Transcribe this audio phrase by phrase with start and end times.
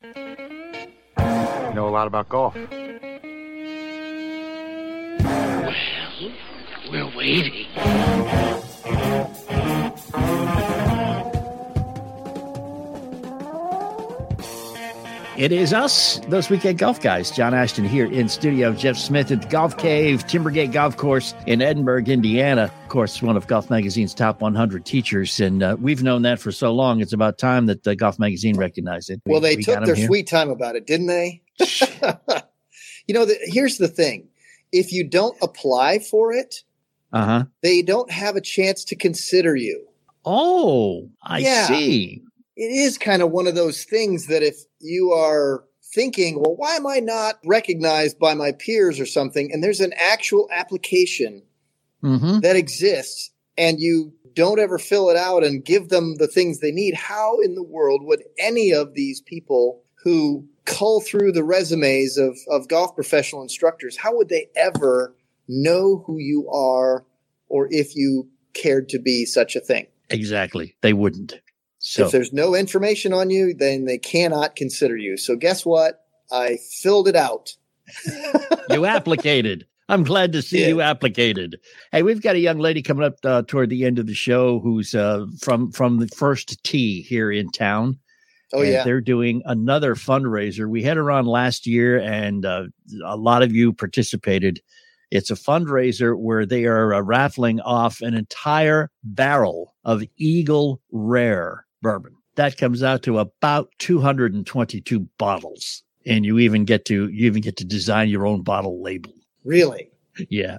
[0.00, 0.14] You
[1.74, 2.54] know a lot about golf.
[2.54, 2.68] Well,
[6.88, 7.66] we're waiting.
[15.38, 17.30] It is us, those weekend golf guys.
[17.30, 18.72] John Ashton here in studio.
[18.72, 22.64] Jeff Smith at the Golf Cave, Timbergate Golf Course in Edinburgh, Indiana.
[22.82, 25.38] Of course, one of Golf Magazine's top 100 teachers.
[25.38, 27.00] And uh, we've known that for so long.
[27.00, 29.20] It's about time that the Golf Magazine recognized it.
[29.26, 31.40] Well, we, they we took their sweet time about it, didn't they?
[33.06, 34.26] you know, the, here's the thing
[34.72, 36.64] if you don't apply for it,
[37.12, 37.44] Uh huh.
[37.62, 39.86] they don't have a chance to consider you.
[40.24, 41.66] Oh, I Yeah.
[41.68, 42.22] see.
[42.58, 45.64] It is kind of one of those things that if you are
[45.94, 49.50] thinking, well, why am I not recognized by my peers or something?
[49.50, 51.42] And there's an actual application
[52.02, 52.38] Mm-hmm.
[52.40, 56.70] that exists and you don't ever fill it out and give them the things they
[56.70, 62.16] need, how in the world would any of these people who cull through the resumes
[62.16, 65.12] of, of golf professional instructors, how would they ever
[65.48, 67.04] know who you are
[67.48, 69.88] or if you cared to be such a thing?
[70.08, 70.76] Exactly.
[70.82, 71.40] They wouldn't.
[71.88, 75.16] So If there's no information on you, then they cannot consider you.
[75.16, 76.04] So guess what?
[76.30, 77.54] I filled it out.
[78.68, 79.62] you applicated.
[79.88, 80.68] I'm glad to see Yeah.
[80.68, 81.54] you applicated.
[81.90, 84.60] Hey, we've got a young lady coming up uh, toward the end of the show
[84.60, 87.98] who's uh, from from the first tee here in town.
[88.52, 88.84] Oh and yeah.
[88.84, 90.68] they're doing another fundraiser.
[90.68, 92.64] We had her on last year, and uh,
[93.02, 94.60] a lot of you participated.
[95.10, 101.64] It's a fundraiser where they are uh, raffling off an entire barrel of Eagle Rare
[101.82, 102.14] bourbon.
[102.36, 107.56] That comes out to about 222 bottles, and you even get to you even get
[107.58, 109.12] to design your own bottle label.
[109.44, 109.90] Really?
[110.28, 110.58] Yeah,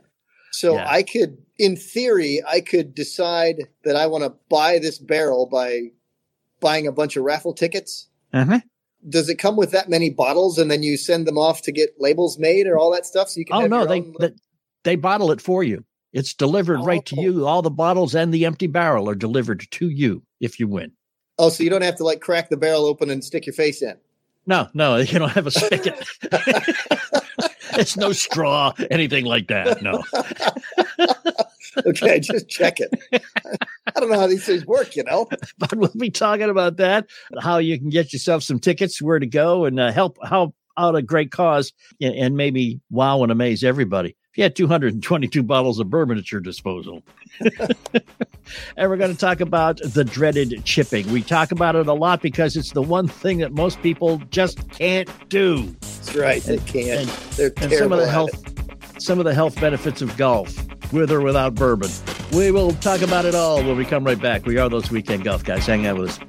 [0.51, 0.87] So Yeah.
[0.89, 5.91] I could, in theory, I could decide that I want to buy this barrel by
[6.61, 8.07] buying a bunch of raffle tickets.
[8.33, 8.59] uh-huh.
[9.07, 11.91] Does it come with that many bottles, and then you send them off to get
[11.99, 13.29] labels made or all that stuff?
[13.29, 13.55] So you can.
[13.63, 14.31] Oh no, they, they
[14.83, 15.85] they bottle it for you.
[16.11, 17.21] It's delivered right to Oh.
[17.21, 17.47] you.
[17.47, 20.91] All the bottles and the empty barrel are delivered to you if you win.
[21.39, 23.81] Oh, so you don't have to like crack the barrel open and stick your face
[23.81, 23.95] in.
[24.45, 26.07] No, no, you don't have a spigot.
[27.73, 29.81] it's no straw, anything like that.
[29.81, 30.03] No.
[31.85, 32.89] Okay, just check it.
[33.95, 35.29] I don't know how these things work, you know.
[35.57, 37.07] But we'll be talking about that,
[37.39, 40.95] how you can get yourself some tickets, where to go, and uh, help help out
[40.95, 44.15] a great cause, and, and maybe wow and amaze everybody.
[44.39, 47.03] If you had 222 bottles of bourbon at your disposal.
[47.41, 51.11] and we're going to talk about the dreaded chipping.
[51.11, 54.69] We talk about it a lot because it's the one thing that most people just
[54.71, 55.63] can't do.
[55.81, 56.41] That's right.
[56.41, 57.01] They can't.
[57.01, 59.01] And- They're and some of the health it.
[59.01, 60.55] some of the health benefits of golf
[60.93, 61.89] with or without bourbon
[62.31, 65.23] we will talk about it all when we come right back we are those weekend
[65.23, 66.19] golf guys hang out with us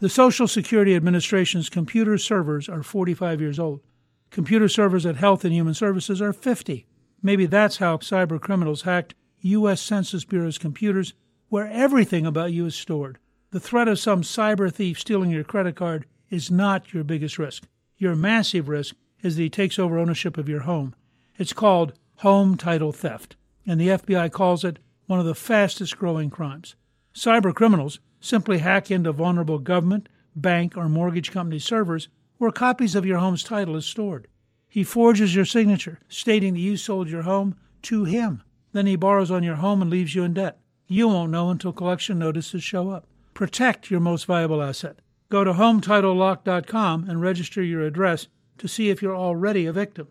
[0.00, 3.82] The Social Security Administration's computer servers are 45 years old.
[4.30, 6.86] Computer servers at Health and Human Services are 50.
[7.20, 9.80] Maybe that's how cyber criminals hacked U.S.
[9.80, 11.14] Census Bureau's computers,
[11.48, 13.18] where everything about you is stored.
[13.50, 17.66] The threat of some cyber thief stealing your credit card is not your biggest risk.
[17.98, 20.94] Your massive risk is that he takes over ownership of your home.
[21.36, 23.34] It's called home title theft,
[23.66, 26.76] and the FBI calls it one of the fastest growing crimes.
[27.12, 32.08] Cyber criminals simply hack into vulnerable government, bank, or mortgage company servers
[32.40, 34.26] where copies of your home's title is stored.
[34.66, 38.42] He forges your signature, stating that you sold your home to him.
[38.72, 40.58] Then he borrows on your home and leaves you in debt.
[40.86, 43.06] You won't know until collection notices show up.
[43.34, 45.00] Protect your most valuable asset.
[45.28, 50.08] Go to HometitleLock.com and register your address to see if you're already a victim.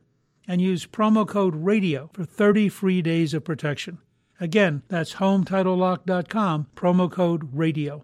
[0.47, 3.97] And use promo code RADIO for 30 free days of protection.
[4.39, 8.03] Again, that's HometitleLock.com, promo code RADIO.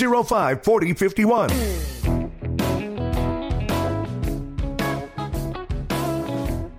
[0.00, 1.50] 705 4051.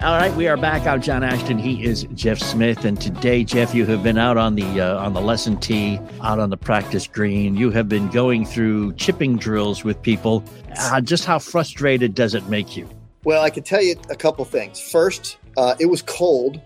[0.02, 0.88] All right, we are back.
[0.88, 1.60] I'm John Ashton.
[1.60, 5.14] He is Jeff Smith, and today, Jeff, you have been out on the uh, on
[5.14, 7.56] the lesson tee, out on the practice green.
[7.56, 10.44] You have been going through chipping drills with people.
[10.80, 12.90] Uh, just how frustrated does it make you?
[13.24, 14.80] Well, I can tell you a couple things.
[14.80, 16.60] First, uh, it was cold.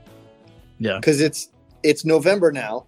[0.79, 1.49] Yeah, because it's
[1.83, 2.85] it's November now.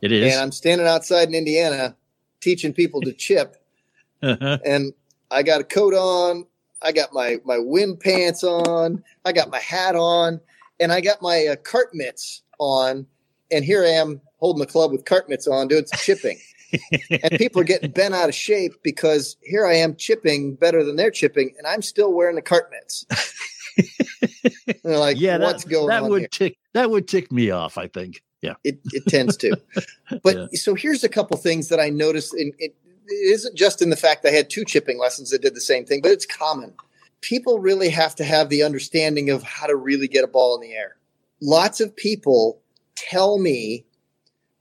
[0.00, 1.96] It is, and I'm standing outside in Indiana
[2.40, 3.56] teaching people to chip,
[4.22, 4.58] uh-huh.
[4.64, 4.92] and
[5.30, 6.46] I got a coat on.
[6.82, 9.02] I got my my wind pants on.
[9.24, 10.40] I got my hat on,
[10.78, 13.06] and I got my uh, cart mitts on.
[13.52, 16.38] And here I am holding the club with cart mitts on, doing some chipping.
[17.10, 20.96] and people are getting bent out of shape because here I am chipping better than
[20.96, 23.06] they're chipping, and I'm still wearing the cart mitts.
[24.84, 26.10] they're like, yeah, what's that, going that on?
[26.10, 26.28] would here?
[26.28, 27.76] tick that would tick me off.
[27.78, 28.22] I think.
[28.42, 29.56] Yeah, it it tends to.
[30.22, 30.46] But Yeah.
[30.54, 32.34] so here's a couple things that I noticed.
[32.34, 32.74] In, it,
[33.06, 35.84] it isn't just in the fact I had two chipping lessons that did the same
[35.84, 36.72] thing, but it's common.
[37.20, 40.62] People really have to have the understanding of how to really get a ball in
[40.62, 40.96] the air.
[41.42, 42.60] Lots of people
[42.96, 43.84] tell me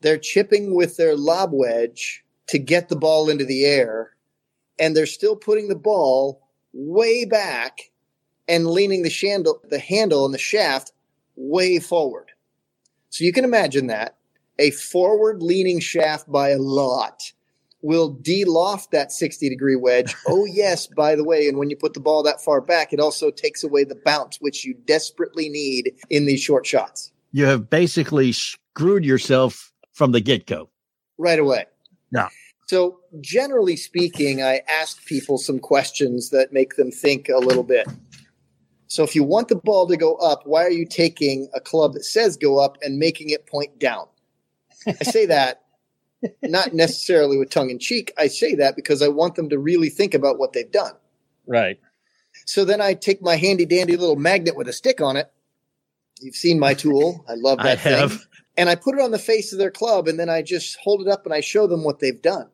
[0.01, 4.11] they're chipping with their lob wedge to get the ball into the air,
[4.77, 6.41] and they're still putting the ball
[6.73, 7.91] way back
[8.47, 10.91] and leaning the handle, the handle and the shaft
[11.35, 12.31] way forward.
[13.09, 14.17] So you can imagine that
[14.57, 17.31] a forward leaning shaft by a lot
[17.81, 20.13] will de-loft that 60 degree wedge.
[20.27, 22.99] oh yes, by the way, and when you put the ball that far back, it
[22.99, 27.69] also takes away the bounce, which you desperately need in these short shots you have
[27.69, 30.69] basically screwed yourself from the get go.
[31.17, 31.65] right away.
[32.11, 32.29] Yeah.
[32.67, 37.87] So generally speaking, I ask people some questions that make them think a little bit.
[38.89, 41.93] So if you want the ball to go up, why are you taking a club
[41.93, 44.07] that says go up and making it point down?
[44.87, 45.61] I say that
[46.43, 48.11] not necessarily with tongue in cheek.
[48.17, 50.93] I say that because I want them to really think about what they've done.
[51.45, 51.79] Right.
[52.45, 55.31] So then I take my handy dandy little magnet with a stick on it.
[56.19, 57.23] You've seen my tool.
[57.29, 57.93] I love I that thing.
[57.93, 58.25] have.
[58.57, 61.01] And I put it on the face of their club and then I just hold
[61.01, 62.49] it up and I show them what they've done.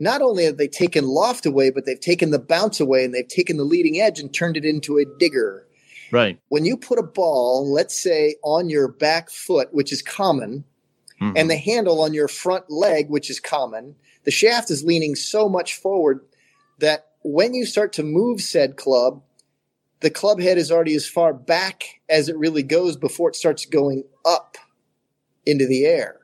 [0.00, 3.28] Not only have they taken loft away, but they've taken the bounce away and they've
[3.28, 5.66] taken the leading edge and turned it into a digger.
[6.10, 6.40] Right.
[6.48, 10.64] When you put a ball, let's say on your back foot, which is common,
[11.20, 11.34] Mhm.
[11.36, 13.94] and the handle on your front leg, which is common,
[14.24, 16.24] the shaft is leaning so much forward
[16.78, 19.22] that when you start to move said club,
[20.00, 23.66] the club head is already as far back as it really goes before it starts
[23.66, 24.56] going up
[25.44, 26.19] into the air.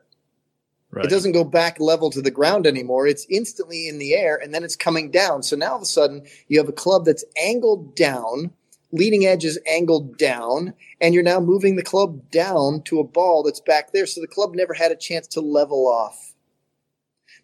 [0.91, 1.05] Right.
[1.05, 3.07] It doesn't go back level to the ground anymore.
[3.07, 5.43] It's instantly in the air and then it's coming down.
[5.43, 8.51] So now all of a sudden you have a club that's angled down,
[8.91, 13.43] leading edge is angled down, and you're now moving the club down to a ball
[13.43, 14.05] that's back there.
[14.05, 16.33] So the club never had a chance to level off,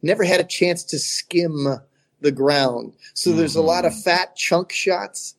[0.01, 1.79] never had a chance to skim
[2.21, 2.93] the ground.
[3.13, 3.67] So there's a mm-hmm.
[3.67, 5.35] lot of fat chunk shots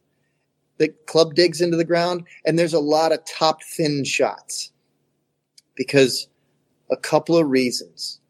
[0.78, 4.72] that club digs into the ground, and there's a lot of top thin shots
[5.74, 6.28] because
[6.90, 8.20] a couple of reasons.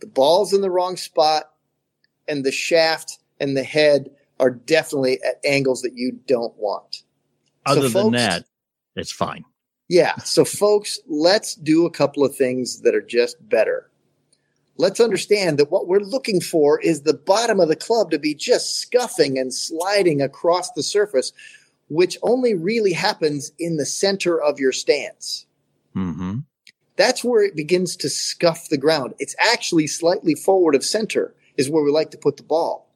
[0.00, 1.50] The ball's in the wrong spot,
[2.28, 4.10] and the shaft and the head
[4.40, 7.02] are definitely at angles that you don't want.
[7.66, 8.44] Other than folks- that,
[8.96, 9.44] it's fine.
[9.88, 10.16] Yeah.
[10.16, 13.90] So, folks, let's do a couple of things that are just better.
[14.78, 18.34] Let's understand that what we're looking for is the bottom of the club to be
[18.34, 21.32] just scuffing and sliding across the surface,
[21.88, 25.46] which only really happens in the center of your stance.
[25.94, 26.38] Mm-hmm.
[26.96, 29.14] That's where it begins to scuff the ground.
[29.18, 32.88] It's actually slightly forward of center, is where we like to put the ball.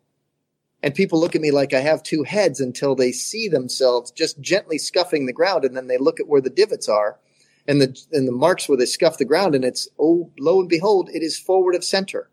[0.83, 4.41] And people look at me like I have two heads until they see themselves just
[4.41, 7.19] gently scuffing the ground, and then they look at where the divots are
[7.67, 10.69] and the and the marks where they scuff the ground, and it's oh lo and
[10.69, 12.31] behold, it is forward of center.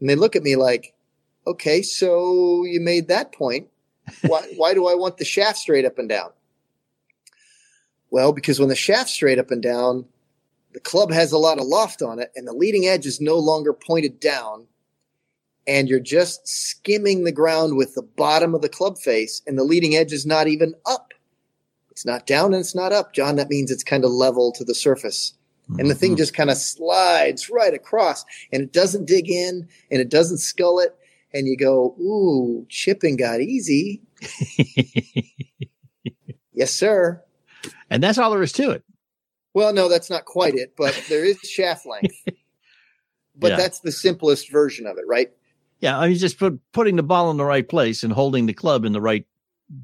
[0.00, 0.94] And they look at me like,
[1.46, 3.68] okay, so you made that point.
[4.22, 6.30] Why why do I want the shaft straight up and down?
[8.10, 10.06] Well, because when the shaft's straight up and down,
[10.74, 13.38] the club has a lot of loft on it, and the leading edge is no
[13.38, 14.66] longer pointed down,
[15.66, 19.64] and you're just skimming the ground with the bottom of the club face, and the
[19.64, 21.14] leading edge is not even up.
[21.92, 23.36] It's not down and it's not up, John.
[23.36, 25.32] That means it's kind of level to the surface.
[25.78, 26.18] And the thing mm-hmm.
[26.18, 30.80] just kind of slides right across, and it doesn't dig in, and it doesn't skull
[30.80, 30.94] it,
[31.32, 34.02] and you go, "Ooh, chipping got easy."
[36.52, 37.22] yes, sir.
[37.88, 38.84] and that's all there is to it.
[39.54, 42.14] Well, no, that's not quite it, but there is shaft length.
[43.36, 43.56] But Yeah.
[43.56, 45.30] that's the simplest version of it, right?
[45.80, 48.52] Yeah, I mean, just put, putting the ball in the right place and holding the
[48.54, 49.26] club in the right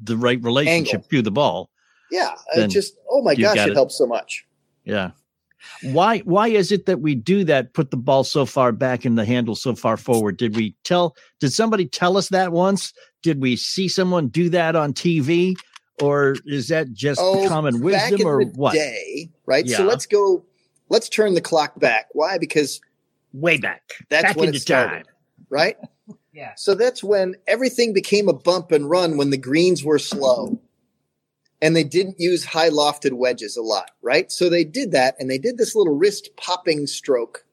[0.05, 1.09] the right relationship Angle.
[1.11, 1.71] to the ball.
[2.11, 2.35] Yeah.
[2.57, 3.75] Uh, it just, oh my gosh, it, it.
[3.75, 4.45] helps so much.
[4.85, 5.13] Yeah.
[5.83, 7.75] Why why is it that we do that?
[7.75, 10.37] Put the ball so far back and the handle so far forward?
[10.37, 11.15] Did we tell?
[11.39, 12.93] Did somebody tell us that once?
[13.23, 15.55] Did we see someone do that on TV,
[16.03, 18.75] or is that just Oh, common wisdom, or what?
[18.75, 19.69] Day, right?
[19.69, 20.45] So let's go.
[20.89, 22.07] Let's turn the clock back.
[22.13, 22.39] Why?
[22.39, 22.81] Because
[23.33, 25.15] Way back, that's back when into it started, time.
[25.49, 25.77] right?
[26.33, 26.53] Yeah.
[26.57, 30.61] So that's when everything became a bump and run when the greens were slow.
[31.61, 34.31] And they didn't use high lofted wedges a lot, right?
[34.31, 37.45] So they did that and they did this little wrist popping stroke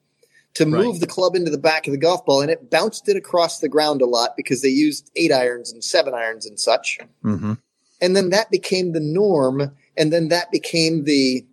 [0.53, 0.99] to move Right.
[0.99, 3.67] the club into the back of the golf ball and it bounced it across the
[3.67, 6.99] ground a lot because they used eight irons and seven irons and such.
[7.23, 7.53] hmm
[8.01, 11.45] And then that became the norm and then that became the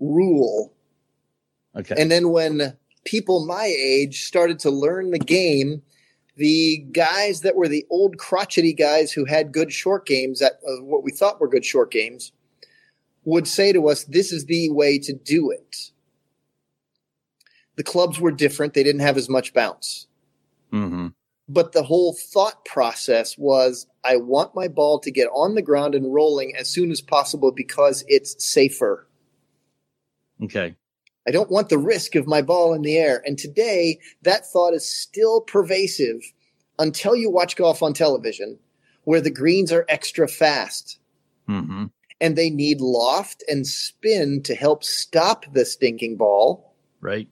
[0.00, 0.74] rule
[1.76, 1.94] Okay.
[1.98, 5.82] and then when people my age started to learn the game,
[6.36, 10.82] the guys that were the old crotchety guys who had good short games at uh,
[10.82, 12.32] what we thought were good short games
[13.24, 15.90] would say to us, "This is the way to do it."
[17.76, 20.06] The clubs were different; they didn't have as much bounce,
[20.70, 21.08] hmm
[21.48, 25.94] but the whole thought process was, "I want my ball to get on the ground
[25.94, 29.06] and rolling as soon as possible because it's safer."
[30.42, 30.76] Okay.
[31.26, 33.22] I don't want the risk of my ball in the air.
[33.24, 36.22] And today, that thought is still pervasive
[36.78, 38.58] until you watch golf on television,
[39.04, 40.98] where the greens are extra fast
[41.46, 41.86] hmm
[42.20, 47.28] and they need loft and spin to help stop the stinking ball, Right.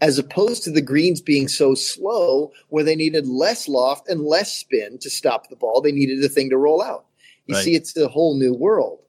[0.00, 4.52] As opposed to the greens being so slow, where they needed less loft and less
[4.52, 5.80] spin to stop the ball.
[5.80, 7.04] They needed a thing to roll out.
[7.46, 7.64] You Right.
[7.64, 9.00] see, it's a whole new world.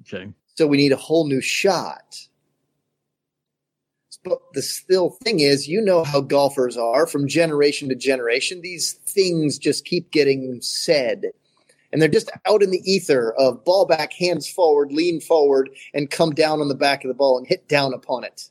[0.00, 0.32] Okay.
[0.54, 2.28] So we need a whole new shot.
[4.22, 8.62] But the still thing is, you know how golfers are from generation to generation.
[8.62, 11.32] These things just keep getting said.
[11.92, 16.10] And they're just out in the ether of ball back, hands forward, lean forward, and
[16.10, 18.48] come down on the back of the ball and hit down upon it.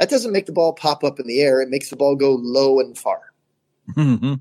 [0.00, 0.08] Yep.
[0.08, 1.60] That doesn't make the ball pop up in the air.
[1.60, 3.20] It makes the ball go low and far.
[3.94, 4.34] hmm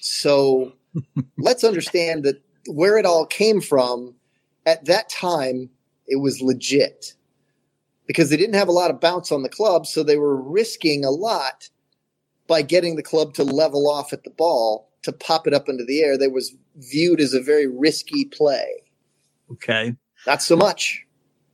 [0.00, 0.72] So
[1.38, 4.14] let's understand that where it all came from
[4.66, 5.70] at that time,
[6.06, 7.14] it was legit
[8.06, 9.86] because they didn't have a lot of bounce on the club.
[9.86, 11.68] So they were risking a lot
[12.48, 15.84] by getting the club to level off at the ball to pop it up into
[15.84, 16.18] the air.
[16.18, 18.66] That was viewed as a very risky play.
[19.50, 19.94] Okay.
[20.26, 21.04] Not so much.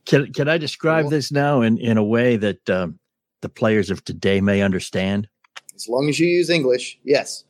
[0.05, 2.99] Can can I describe Well- this now in in a way that um,
[3.43, 5.27] the players of today may understand?
[5.75, 7.43] As long as you use English, yes.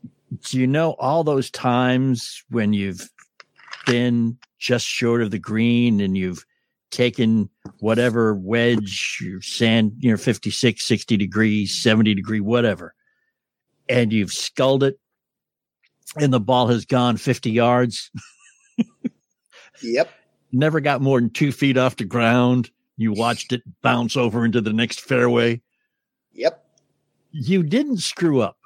[0.50, 3.10] Do you know all those times when you've
[3.86, 6.46] been just short of the green and you've
[6.92, 12.94] taken whatever wedge, your sand, you know, 56, 60 degrees, 70 degree, whatever,
[13.90, 15.00] and you've skulled it
[16.18, 18.12] and the ball has gone 50 yards,
[19.82, 20.10] Yep.
[20.52, 22.70] never got more than two feet off the ground.
[22.98, 25.62] You watched it bounce over into the next fairway.
[27.34, 28.58] You didn't screw up.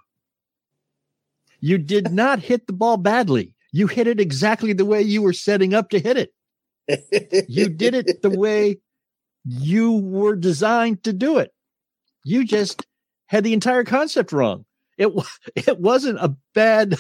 [1.60, 3.54] You did not hit the ball badly.
[3.72, 6.34] You hit it exactly the way you were setting up to hit it.
[7.50, 8.78] You did it the way
[9.44, 11.54] you were designed to do it.
[12.24, 12.86] You just
[13.28, 14.66] had the entire concept wrong.
[14.98, 15.10] It
[15.56, 16.98] it wasn't a bad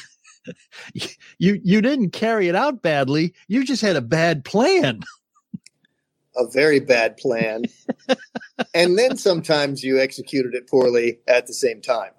[1.38, 3.34] you you didn't carry it out badly.
[3.48, 5.02] You just had a bad plan.
[6.38, 7.63] A very bad plan.
[8.74, 12.12] and then sometimes you executed it poorly at the same time.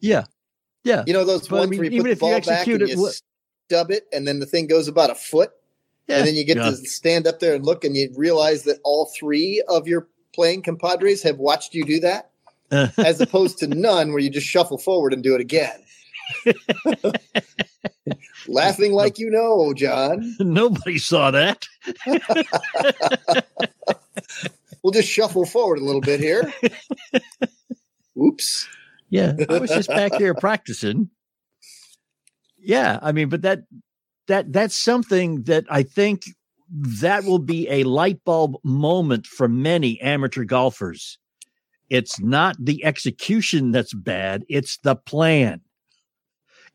[0.00, 0.24] Yeah.
[0.84, 1.04] Yeah.
[1.06, 2.48] You know those But I mean, where you even put the if you ball back
[2.48, 3.10] execute and it you wha-
[3.68, 5.50] stub it, and then the thing goes about a foot,
[6.08, 6.18] Yeah.
[6.18, 6.70] and then you get Yeah.
[6.70, 10.62] to stand up there and look, and you realize that all three of your playing
[10.62, 12.30] compadres have watched you do that,
[12.98, 15.80] as opposed to none, where you just shuffle forward and do it again.
[18.48, 20.34] Laughing like you know, John.
[20.40, 21.66] Nobody saw that.
[24.84, 26.52] We'll just shuffle forward a little bit here.
[28.22, 28.68] Oops.
[29.08, 31.08] Yeah, I was just back there practicing.
[32.58, 33.60] Yeah, I mean, but that
[34.28, 36.26] that that's something that I think
[36.70, 41.18] that will be a light bulb moment for many amateur golfers.
[41.88, 45.62] It's not the execution that's bad, it's the plan.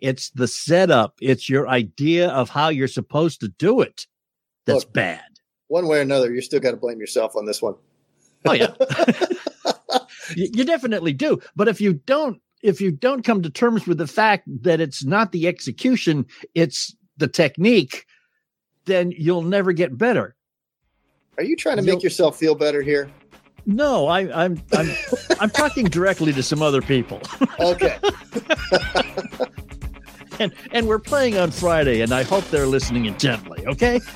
[0.01, 4.07] It's the setup, it's your idea of how you're supposed to do it
[4.65, 4.93] that's Look.
[4.93, 5.21] bad.
[5.67, 7.75] One way or another, you're still got to blame yourself on this one.
[8.45, 8.73] Oh yeah.
[10.35, 11.39] you, you definitely do.
[11.55, 15.03] But if you don't if you don't come to terms with the fact that it's
[15.03, 16.25] not the execution,
[16.55, 18.05] it's the technique,
[18.85, 20.35] then you'll never get better.
[21.37, 23.09] Are you trying to You'll- make yourself feel better here?
[23.65, 24.89] No, I, I'm I'm
[25.39, 27.21] I'm talking directly to some other people,
[27.59, 27.97] Okay.
[30.39, 33.65] and and we're playing on Friday, and I hope they're listening intently.
[33.67, 34.01] Okay.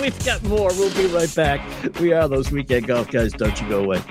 [0.00, 0.70] We've got more.
[0.74, 1.60] We'll be right back.
[2.00, 3.32] We are those weekend golf guys.
[3.32, 4.02] Don't you go away.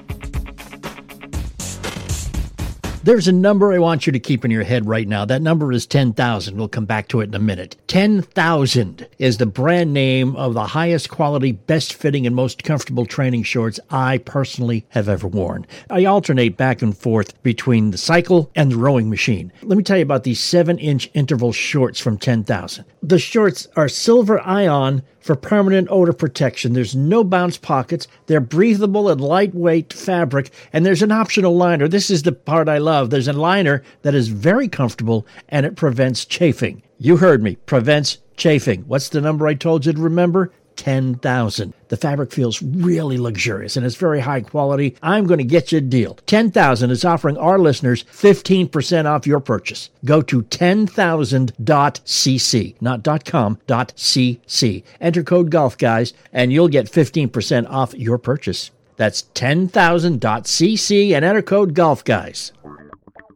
[3.04, 5.26] There's a number I want you to keep in your head right now.
[5.26, 6.56] That number is 10,000.
[6.56, 7.76] We'll come back to it in a minute.
[7.88, 13.42] 10,000 is the brand name of the highest quality, best fitting, and most comfortable training
[13.42, 15.66] shorts I personally have ever worn.
[15.90, 19.52] I alternate back and forth between the cycle and the rowing machine.
[19.64, 22.86] Let me tell you about these 7 inch interval shorts from 10,000.
[23.02, 26.74] The shorts are silver ion for permanent odor protection.
[26.74, 28.08] There's no bounce pockets.
[28.26, 31.88] They're breathable and lightweight fabric, and there's an optional liner.
[31.88, 33.10] This is the part I love.
[33.10, 36.82] There's a liner that is very comfortable and it prevents chafing.
[36.98, 38.82] You heard me, prevents chafing.
[38.82, 40.52] What's the number I told you to remember?
[40.82, 41.74] 10,000.
[41.90, 44.96] The fabric feels really luxurious and it's very high quality.
[45.04, 46.16] I'm going to get you a deal.
[46.26, 49.92] 10,000 is offering our listeners 15% off your purchase.
[50.04, 54.84] Go to 10,000.cc, not .com, .cc.
[55.00, 58.72] Enter code golf guys and you'll get 15% off your purchase.
[58.96, 62.54] That's 10,000.cc and enter code golf guys.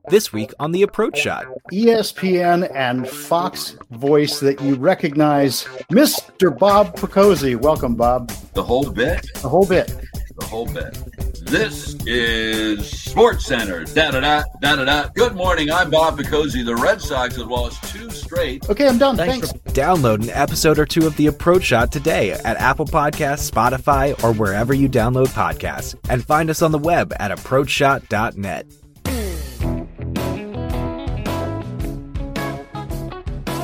[0.09, 1.45] This week on The Approach Shot.
[1.71, 6.55] ESPN and Fox voice that you recognize, Mr.
[6.57, 7.55] Bob Picozzi.
[7.59, 8.29] Welcome, Bob.
[8.53, 9.27] The whole bit?
[9.41, 9.88] The whole bit.
[10.39, 10.97] The whole bit.
[11.45, 13.83] This is Sports Center.
[13.85, 15.07] Da da da da da da.
[15.15, 15.71] Good morning.
[15.71, 16.65] I'm Bob Picozzi.
[16.65, 18.69] The Red Sox have lost two straight.
[18.69, 19.15] Okay, I'm done.
[19.15, 19.71] Thanks Thanks.
[19.74, 24.33] Download an episode or two of The Approach Shot today at Apple Podcasts, Spotify, or
[24.33, 25.95] wherever you download podcasts.
[26.09, 28.65] And find us on the web at approachshot.net.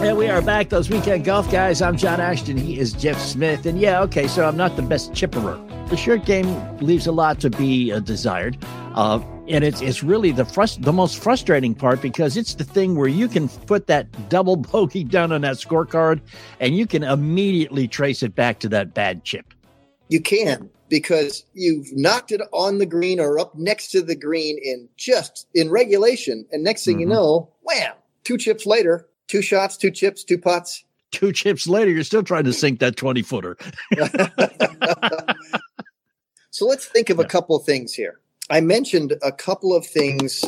[0.04, 1.80] And we are back, those weekend golf guys.
[1.82, 2.58] I'm John Ashton.
[2.58, 3.66] He is Jeff Smith.
[3.68, 5.60] And yeah, okay, so I'm not the best chipperer.
[5.90, 6.48] The short game
[6.80, 8.58] leaves a lot to be uh, desired.
[8.96, 12.96] Uh, and it's it's really the frust- the most frustrating part because it's the thing
[12.96, 16.20] where you can put that double bogey down on that scorecard
[16.60, 19.54] and you can immediately trace it back to that bad chip.
[20.10, 24.58] You can because you've knocked it on the green or up next to the green
[24.64, 26.46] in just in regulation.
[26.52, 27.12] And next thing you Mhm.
[27.12, 27.94] know, wham,
[28.24, 30.84] two chips later, two shots, two chips, two putts.
[31.12, 33.58] Two chips later, you're still trying to sink that 20 footer.
[36.54, 38.20] So let's think of a couple of things here.
[38.50, 40.44] I mentioned a couple of things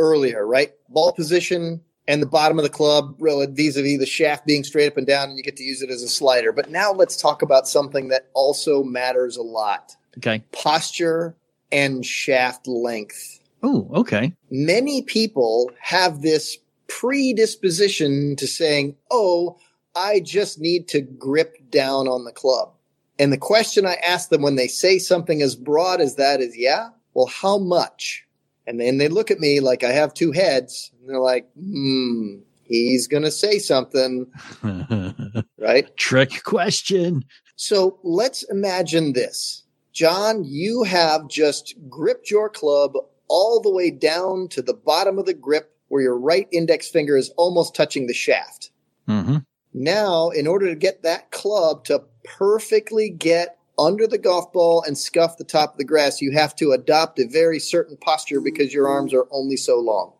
[0.00, 0.72] earlier, right?
[0.88, 4.88] Ball position and the bottom of the club vis a vis the shaft being straight
[4.88, 6.50] up and down, and you get to use it as a slider.
[6.50, 10.42] But now let's talk about something that also matters a lot Okay.
[10.50, 11.36] posture
[11.70, 13.38] and shaft length.
[13.62, 14.32] Oh, okay.
[14.50, 16.58] Many people have this
[16.90, 19.58] predisposition to saying, Oh,
[19.94, 22.72] I just need to grip down on the club.
[23.18, 26.56] And the question I ask them when they say something as broad as that is,
[26.56, 28.26] Yeah, well, how much?
[28.66, 32.40] And then they look at me like I have two heads, and they're like, Hmm,
[32.64, 34.26] he's going to say something,
[35.58, 35.96] right?
[35.96, 37.24] Trick question.
[37.56, 39.64] So let's imagine this.
[39.92, 42.92] John, you have just gripped your club
[43.28, 47.16] all the way down to the bottom of the grip where your right index finger
[47.16, 48.70] is almost touching the shaft.
[49.06, 49.38] hmm
[49.74, 54.96] Now, in order to get that club to perfectly get under the golf ball and
[54.96, 58.72] scuff the top of the grass, you have to adopt a very certain posture because
[58.72, 60.12] your arms are only so long.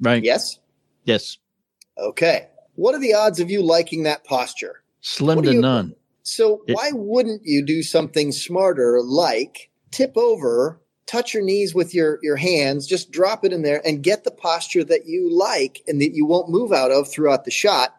[0.00, 0.22] Right.
[0.22, 0.58] Yes?
[1.04, 1.38] Yes.
[1.98, 2.48] Okay.
[2.74, 4.82] What are the odds of you liking that posture?
[5.00, 5.94] Slim to you- none.
[6.22, 11.94] So It- why wouldn't you do something smarter like tip over, touch your knees with
[11.94, 15.82] your, your hands, just drop it in there and get the posture that you like
[15.88, 17.96] and that you won't move out of throughout the shot.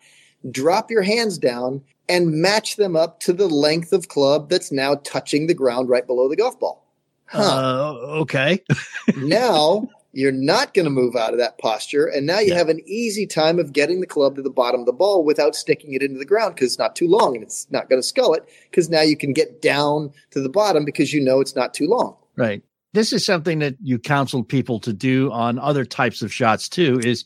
[0.52, 4.96] Drop your hands down and match them up to the length of club that's now
[5.04, 6.86] touching the ground right below the golf ball.
[7.26, 7.42] Huh.
[7.42, 8.62] Uh, okay.
[9.18, 12.06] now you're not going to move out of that posture.
[12.06, 12.58] And now you Yeah.
[12.58, 15.56] have an easy time of getting the club to the bottom of the ball without
[15.56, 18.08] sticking it into the ground because it's not too long and it's not going to
[18.08, 21.56] skull it because now you can get down to the bottom because you know it's
[21.56, 22.16] not too long.
[22.36, 22.62] Right.
[22.94, 27.00] This is something that you counsel people to do on other types of shots too
[27.04, 27.26] is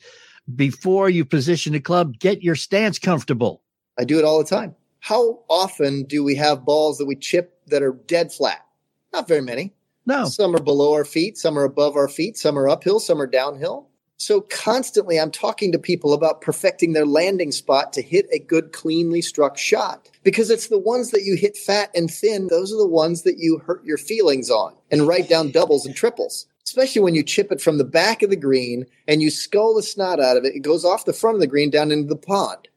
[0.55, 3.61] before you position the club, get your stance comfortable.
[3.99, 4.75] I do it all the time.
[5.01, 8.65] How often do we have balls that we chip that are dead flat?
[9.11, 9.73] Not very many.
[10.05, 10.25] No.
[10.25, 13.27] Some are below our feet, some are above our feet, some are uphill, some are
[13.27, 13.86] downhill.
[14.19, 18.73] So constantly I'm talking to people about perfecting their landing spot to hit a good,
[18.73, 22.47] cleanly struck shot because it's the ones that you hit fat and thin.
[22.47, 25.95] Those are the ones that you hurt your feelings on and write down doubles and
[25.95, 29.75] triples, especially when you chip it from the back of the green and you skull
[29.75, 30.55] the snot out of it.
[30.55, 32.67] It goes off the front of the green down into the pond.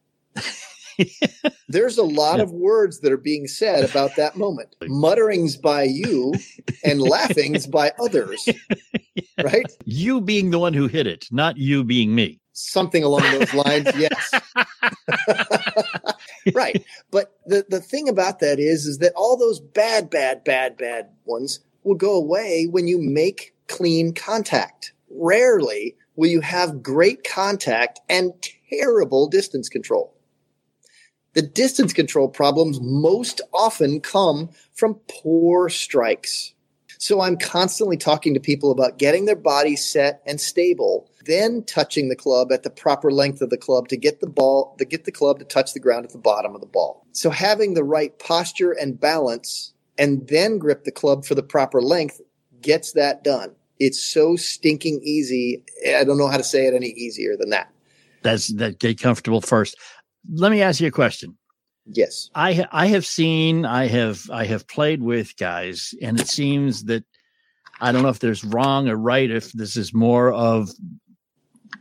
[1.68, 4.74] There's a lot of words that are being said about that moment.
[4.82, 6.34] Mutterings by you
[6.84, 8.48] and laughings by others.
[9.42, 9.72] Right?
[9.86, 12.38] You being the one who hit it, not you being me.
[12.52, 14.32] Something along those lines, yes.
[16.54, 16.84] right.
[17.10, 21.08] But the, the thing about that is, is that all those bad, bad, bad, bad
[21.24, 24.92] ones will go away when you make clean contact.
[25.10, 28.32] Rarely will you have great contact and
[28.68, 30.14] terrible distance control.
[31.34, 36.54] The distance control problems most often come from poor strikes.
[36.98, 42.08] So I'm constantly talking to people about getting their body set and stable, then touching
[42.08, 45.04] the club at the proper length of the club to get the ball, to get
[45.04, 47.06] the club to touch the ground at the bottom of the ball.
[47.12, 51.80] So having the right posture and balance and then grip the club for the proper
[51.80, 52.20] length
[52.60, 53.54] gets that done.
[53.78, 55.64] It's so stinking easy.
[55.96, 57.72] I don't know how to say it any easier than that.
[58.22, 59.76] That's that get comfortable first.
[60.28, 61.36] Let me ask you a question.
[61.86, 62.30] Yes.
[62.34, 67.04] I I have seen I have I have played with guys and it seems that
[67.80, 70.70] I don't know if there's wrong or right if this is more of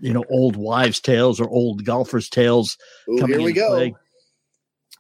[0.01, 2.77] you know old wives tales or old golfers tales
[3.09, 3.69] Ooh, here we go.
[3.69, 3.95] Play.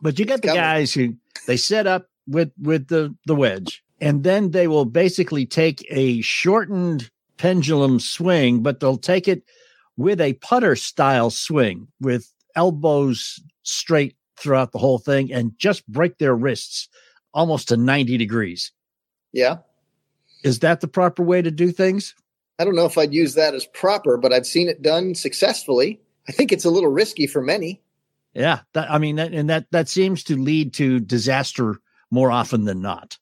[0.01, 1.15] But you get the guys who
[1.47, 6.21] they set up with with the the wedge and then they will basically take a
[6.21, 9.43] shortened pendulum swing but they'll take it
[9.97, 16.17] with a putter style swing with elbows straight throughout the whole thing and just break
[16.17, 16.87] their wrists
[17.33, 18.71] almost to 90 degrees.
[19.31, 19.57] Yeah.
[20.43, 22.15] Is that the proper way to do things?
[22.57, 26.01] I don't know if I'd use that as proper, but I've seen it done successfully.
[26.27, 27.81] I think it's a little risky for many.
[28.33, 31.79] Yeah, that, I mean, that, and that that seems to lead to disaster
[32.11, 33.17] more often than not.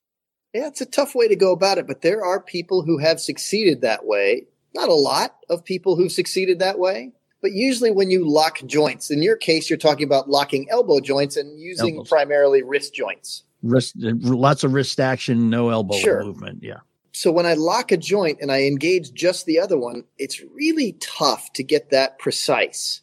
[0.53, 3.19] Yeah, it's a tough way to go about it, but there are people who have
[3.19, 4.47] succeeded that way.
[4.73, 9.11] Not a lot of people who've succeeded that way, but usually when you lock joints,
[9.11, 12.09] in your case, you're talking about locking elbow joints and using Elbows.
[12.09, 13.43] primarily wrist joints.
[13.63, 16.23] Wrist, lots of wrist action, no elbow sure.
[16.23, 16.63] movement.
[16.63, 16.79] Yeah.
[17.11, 20.93] So when I lock a joint and I engage just the other one, it's really
[20.99, 23.01] tough to get that precise.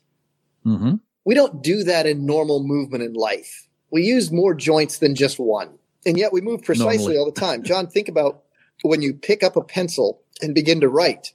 [0.64, 0.94] Mm-hmm.
[1.24, 3.66] We don't do that in normal movement in life.
[3.90, 5.70] We use more joints than just one.
[6.06, 7.18] And yet we move precisely Normally.
[7.18, 7.62] all the time.
[7.62, 8.42] John, think about
[8.82, 11.32] when you pick up a pencil and begin to write,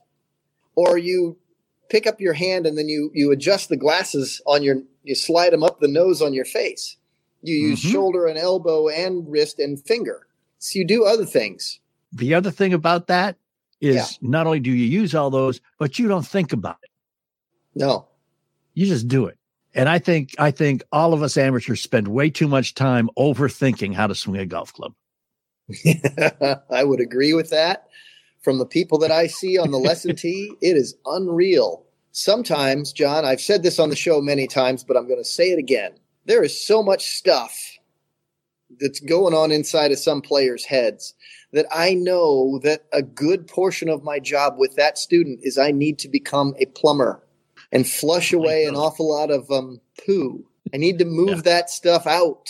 [0.75, 1.37] or you
[1.89, 5.51] pick up your hand and then you you adjust the glasses on your you slide
[5.51, 6.97] them up the nose on your face.
[7.41, 7.91] You use mm-hmm.
[7.91, 10.27] shoulder and elbow and wrist and finger.
[10.59, 11.79] So you do other things.
[12.11, 13.37] The other thing about that
[13.81, 14.05] is yeah.
[14.21, 16.89] not only do you use all those, but you don't think about it.
[17.75, 18.07] No.
[18.73, 19.37] You just do it.
[19.73, 23.93] And I think I think all of us amateurs spend way too much time overthinking
[23.93, 24.93] how to swing a golf club.
[26.71, 27.87] I would agree with that
[28.41, 31.83] from the people that I see on the lesson tee, it is unreal.
[32.11, 35.51] Sometimes, John, I've said this on the show many times, but I'm going to say
[35.51, 35.91] it again.
[36.25, 37.55] There is so much stuff
[38.79, 41.13] that's going on inside of some players' heads
[41.53, 45.71] that I know that a good portion of my job with that student is I
[45.71, 47.23] need to become a plumber
[47.71, 50.45] and flush away an awful lot of um, poo.
[50.73, 51.41] I need to move yeah.
[51.41, 52.49] that stuff out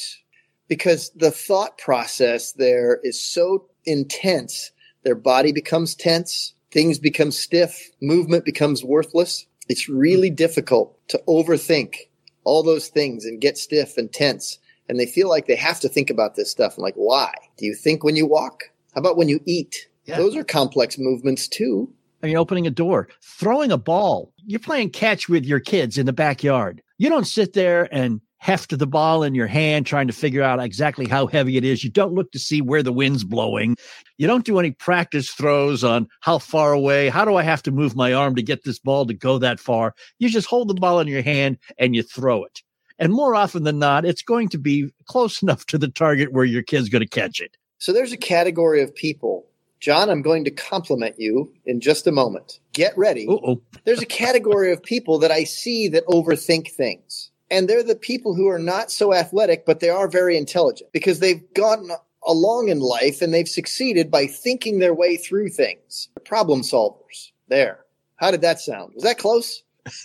[0.68, 4.72] because the thought process there is so intense
[5.04, 9.46] their body becomes tense, things become stiff, movement becomes worthless.
[9.68, 11.96] It's really difficult to overthink
[12.44, 14.58] all those things and get stiff and tense.
[14.88, 16.78] And they feel like they have to think about this stuff.
[16.78, 17.32] I'm like, why?
[17.58, 18.64] Do you think when you walk?
[18.96, 19.88] How about when you eat?
[20.06, 20.18] Yeah.
[20.18, 21.94] Those are complex movements too.
[22.24, 24.34] I mean, opening a door, throwing a ball.
[24.46, 26.82] You're playing catch with your kids in the backyard.
[26.98, 30.64] You don't sit there and heft the ball in your hand, trying to figure out
[30.64, 31.84] exactly how heavy it is.
[31.84, 33.76] You don't look to see where the wind's blowing.
[34.18, 37.72] You don't do any practice throws on how far away, how do I have to
[37.72, 39.94] move my arm to get this ball to go that far.
[40.18, 42.62] You just hold the ball in your hand and you throw it.
[42.98, 46.46] And more often than not, it's going to be close enough to the target where
[46.46, 47.56] your kid's going to catch it.
[47.78, 49.46] So there's a category of people.
[49.80, 52.60] John, I'm going to compliment you in just a moment.
[52.74, 53.26] Get ready.
[53.30, 53.62] Uh-oh.
[53.86, 58.36] There's a category of people that I see that overthink things and they're the people
[58.36, 61.92] who are not so athletic, but they are very intelligent because they've gotten
[62.26, 66.10] along in life and they've succeeded by thinking their way through things.
[66.26, 67.32] Problem solvers.
[67.48, 67.80] There.
[68.18, 68.94] How did that sound?
[68.94, 69.64] Was that close?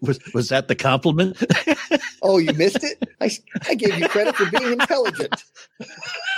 [0.00, 1.42] was was that the compliment?
[2.22, 3.02] oh, you missed it.
[3.20, 3.30] I,
[3.68, 5.44] I gave you credit for being intelligent.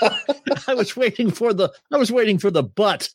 [0.68, 3.10] I was waiting for the I was waiting for the butt.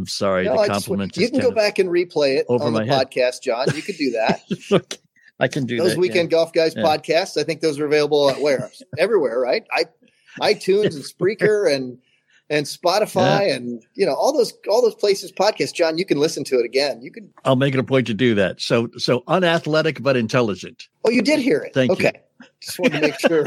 [0.00, 0.44] I'm sorry.
[0.44, 1.12] No, the compliment.
[1.12, 3.42] Just, you can go back and replay it on the podcast.
[3.42, 3.66] John.
[3.74, 4.98] You can do that.
[5.40, 6.38] I can do those that, weekend yeah.
[6.38, 6.82] golf guys yeah.
[6.82, 7.36] podcasts.
[7.36, 9.66] I think those are available at where everywhere, right?
[9.72, 9.84] I
[10.40, 11.98] iTunes and Spreaker and
[12.48, 13.54] and Spotify yeah.
[13.56, 15.74] and you know all those all those places podcast.
[15.74, 17.02] John, you can listen to it again.
[17.02, 17.30] You can.
[17.44, 18.62] I'll make it a point to do that.
[18.62, 20.88] So so unathletic but intelligent.
[21.04, 21.74] Oh, you did hear it.
[21.74, 22.12] Thank okay.
[22.14, 22.20] you.
[22.62, 23.44] Just wanted to make sure.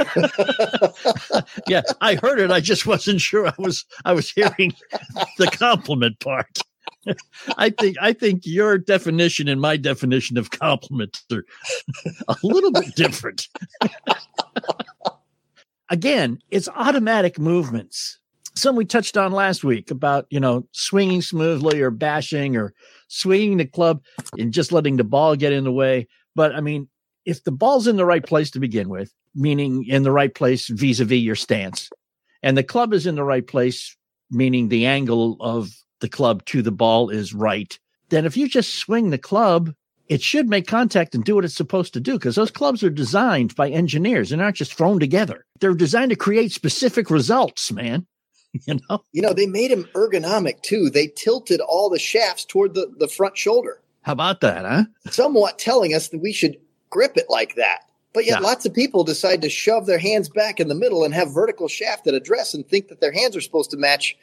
[1.67, 2.51] yeah, I heard it.
[2.51, 4.73] I just wasn't sure I was I was hearing
[5.37, 6.59] the compliment part.
[7.57, 11.45] I think I think your definition and my definition of compliments are
[12.27, 13.47] a little bit different.
[15.89, 18.19] Again, it's automatic movements.
[18.55, 22.73] Some we touched on last week about, you know, swinging smoothly or bashing or
[23.07, 24.01] swinging the club
[24.37, 26.07] and just letting the ball get in the way.
[26.35, 26.87] But I mean,
[27.25, 30.67] if the ball's in the right place to begin with, meaning in the right place
[30.67, 31.89] vis-a-vis your stance,
[32.41, 33.95] and the club is in the right place,
[34.29, 35.69] meaning the angle of
[36.01, 39.73] the club to the ball is right, then if you just swing the club,
[40.09, 42.89] it should make contact and do what it's supposed to do because those clubs are
[42.89, 45.45] designed by engineers and aren't just thrown together.
[45.59, 48.05] They're designed to create specific results, man.
[48.67, 50.91] You know, You know, they made them ergonomic too.
[50.91, 54.83] They tilted all the shafts toward the, the front shoulder, how about that, huh?
[55.09, 56.57] somewhat telling us that we should
[56.93, 57.79] grip it like that.
[58.13, 58.47] But yet, Yeah.
[58.47, 61.67] lots of people decide to shove their hands back in the middle and have vertical
[61.67, 64.15] shaft at address and think that their hands are supposed to match.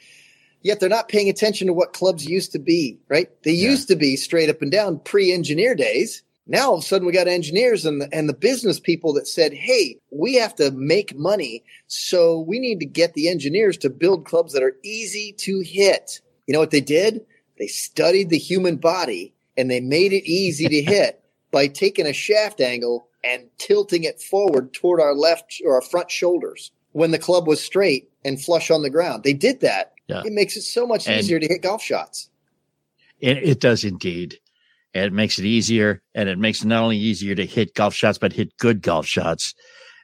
[0.61, 3.29] Yet they're not paying attention to what clubs used to be, right?
[3.43, 6.23] They used to be straight up and down pre engineer days.
[6.47, 9.27] Now all of a sudden we got engineers and the, and the business people that
[9.27, 11.63] said, Hey, we have to make money.
[11.87, 16.21] So we need to get the engineers to build clubs that are easy to hit.
[16.47, 17.25] You know what they did?
[17.57, 21.20] They studied the human body and they made it easy to hit
[21.51, 26.09] by taking a shaft angle and tilting it forward toward our left or our front
[26.09, 29.23] shoulders when the club was straight and flush on the ground.
[29.23, 29.93] They did that.
[30.07, 30.23] Yeah.
[30.25, 32.29] It makes it so much And- easier to hit golf shots.
[33.19, 34.39] It, it does indeed.
[34.93, 36.01] And it makes it easier.
[36.15, 39.05] And it makes it not only easier to hit golf shots, but hit good golf
[39.05, 39.53] shots.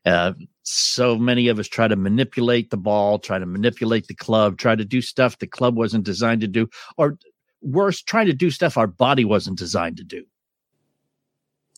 [0.06, 0.34] Uh,
[0.64, 4.76] so many of us try to manipulate the ball, try to manipulate the club, try
[4.76, 7.18] to do stuff the club wasn't designed to do, or
[7.62, 10.24] worse, trying to do stuff our body wasn't designed to do.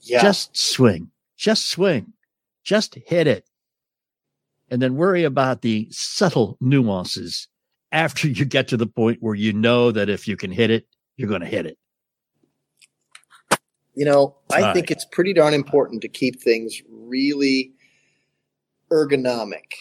[0.09, 0.21] Yeah.
[0.21, 2.13] Just swing, just swing,
[2.63, 3.45] just hit it.
[4.71, 7.47] And then worry about the subtle nuances
[7.91, 10.87] after you get to the point where you know that if you can hit it,
[11.17, 11.77] you're going to hit it.
[13.95, 17.73] You know, I think it's pretty darn important to keep things really
[18.91, 19.73] ergonomic.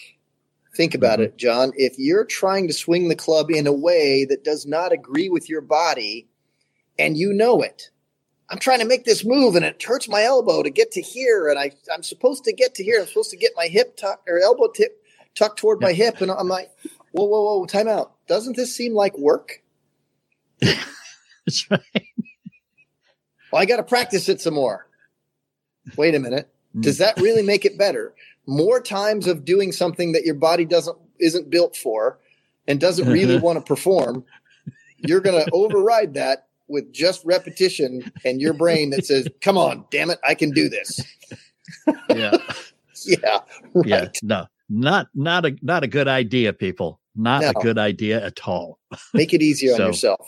[0.75, 1.23] Think about mm-hmm.
[1.23, 1.71] it, John.
[1.75, 5.49] If you're trying to swing the club in a way that does not agree with
[5.49, 6.27] your body
[6.97, 7.89] and you know it,
[8.49, 11.49] I'm trying to make this move and it hurts my elbow to get to here
[11.49, 12.99] and I, I'm supposed to get to here.
[12.99, 15.03] I'm supposed to get my hip tuck or elbow tip
[15.35, 16.21] tucked toward my hip.
[16.21, 16.71] And I'm like,
[17.11, 18.13] whoa, whoa, whoa, time out.
[18.27, 19.61] Doesn't this seem like work?
[20.61, 21.81] That's right.
[23.51, 24.87] Well, I got to practice it some more.
[25.95, 26.49] Wait a minute.
[26.79, 28.13] Does that really make it better?
[28.45, 32.19] More times of doing something that your body doesn't isn't built for
[32.67, 33.43] and doesn't really uh-huh.
[33.43, 34.23] want to perform,
[34.97, 39.85] you're going to override that with just repetition and your brain that says, "Come on,
[39.91, 41.01] damn it, I can do this."
[42.09, 42.37] Yeah.
[43.05, 43.39] Yeah.
[43.73, 43.87] Right.
[43.87, 44.07] Yeah.
[44.21, 46.99] No, not, not a, not a good idea, people.
[47.15, 48.77] Not a good idea at all.
[49.13, 50.27] Make it easier So- on yourself.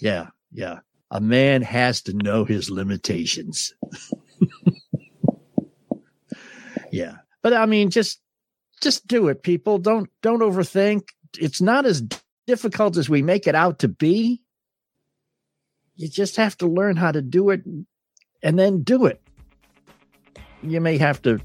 [0.00, 0.26] Yeah.
[0.50, 0.80] Yeah.
[1.12, 3.74] A man has to know his limitations.
[6.90, 7.16] yeah.
[7.42, 8.20] But I mean, just,
[8.80, 9.78] just do it, people.
[9.78, 11.02] Don't, don't overthink.
[11.38, 12.02] It's not as
[12.46, 14.42] difficult as we make it out to be.
[15.96, 17.62] You just have to learn how to do it
[18.42, 19.20] and then do it.
[20.62, 21.40] You may have to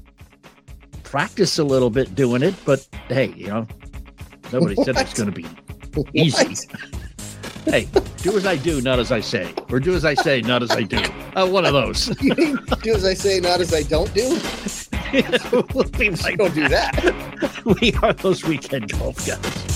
[1.04, 3.66] practice a little bit doing it, but hey, you know,
[4.52, 5.46] nobody said it's going to be
[6.14, 6.66] easy.
[7.64, 7.86] Hey,
[8.18, 10.70] do as I do, not as I say, or do as I say, not as
[10.70, 10.98] I do.
[11.36, 12.06] Uh, one of those.
[12.16, 14.38] Do as I say, not as I don't do?
[15.74, 17.62] we'll be like Don't do that.
[17.80, 19.69] we are those weekend golf guys.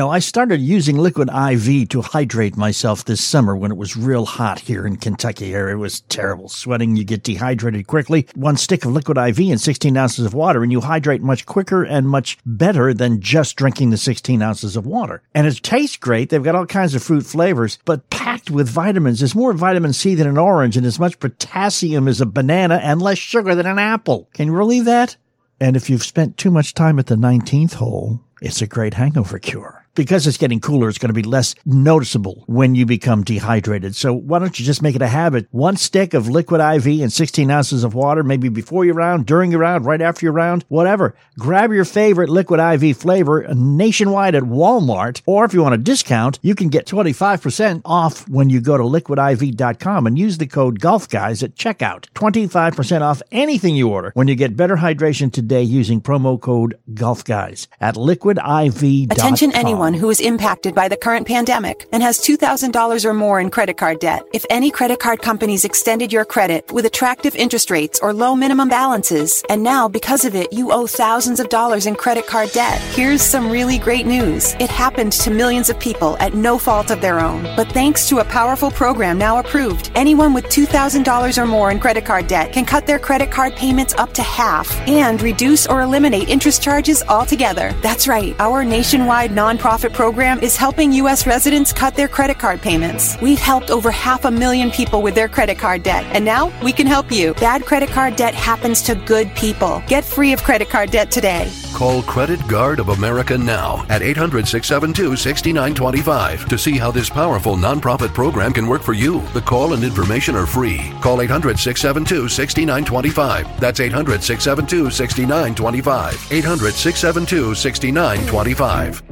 [0.00, 4.24] Know, I started using liquid IV to hydrate myself this summer when it was real
[4.24, 5.74] hot here in Kentucky area.
[5.74, 6.48] It was terrible.
[6.48, 8.26] Sweating, you get dehydrated quickly.
[8.34, 11.84] One stick of liquid IV and 16 ounces of water, and you hydrate much quicker
[11.84, 15.20] and much better than just drinking the 16 ounces of water.
[15.34, 16.30] And it tastes great.
[16.30, 19.20] They've got all kinds of fruit flavors, but packed with vitamins.
[19.20, 23.02] There's more vitamin C than an orange and as much potassium as a banana and
[23.02, 24.30] less sugar than an apple.
[24.32, 25.18] Can you believe that?
[25.60, 29.38] And if you've spent too much time at the 19th hole, it's a great hangover
[29.38, 29.79] cure.
[29.94, 33.96] Because it's getting cooler, it's going to be less noticeable when you become dehydrated.
[33.96, 35.46] So why don't you just make it a habit?
[35.50, 39.50] One stick of liquid IV and 16 ounces of water, maybe before your round, during
[39.50, 41.14] your round, right after your round, whatever.
[41.38, 45.22] Grab your favorite liquid IV flavor nationwide at Walmart.
[45.26, 48.84] Or if you want a discount, you can get 25% off when you go to
[48.84, 52.08] liquidiv.com and use the code GolfGuys at checkout.
[52.14, 57.66] 25% off anything you order when you get better hydration today using promo code GolfGuys
[57.80, 59.10] at liquidiv.com.
[59.10, 63.50] Attention anyone who is impacted by the current pandemic and has $2,000 or more in
[63.50, 64.22] credit card debt.
[64.34, 68.68] If any credit card companies extended your credit with attractive interest rates or low minimum
[68.68, 72.78] balances, and now because of it, you owe thousands of dollars in credit card debt,
[72.94, 74.54] here's some really great news.
[74.60, 77.42] It happened to millions of people at no fault of their own.
[77.56, 82.04] But thanks to a powerful program now approved, anyone with $2,000 or more in credit
[82.04, 86.28] card debt can cut their credit card payments up to half and reduce or eliminate
[86.28, 87.72] interest charges altogether.
[87.80, 88.36] That's right.
[88.38, 91.26] Our nationwide nonprofit program is helping U.S.
[91.26, 93.16] residents cut their credit card payments.
[93.22, 96.72] We've helped over half a million people with their credit card debt, and now we
[96.72, 97.34] can help you.
[97.34, 99.80] Bad credit card debt happens to good people.
[99.86, 101.52] Get free of credit card debt today.
[101.72, 107.56] Call Credit Guard of America now at 800 672 6925 to see how this powerful
[107.56, 109.20] nonprofit program can work for you.
[109.34, 110.92] The call and information are free.
[111.00, 113.60] Call 800 672 6925.
[113.60, 116.32] That's 800 672 6925.
[116.32, 119.09] 800 672 6925.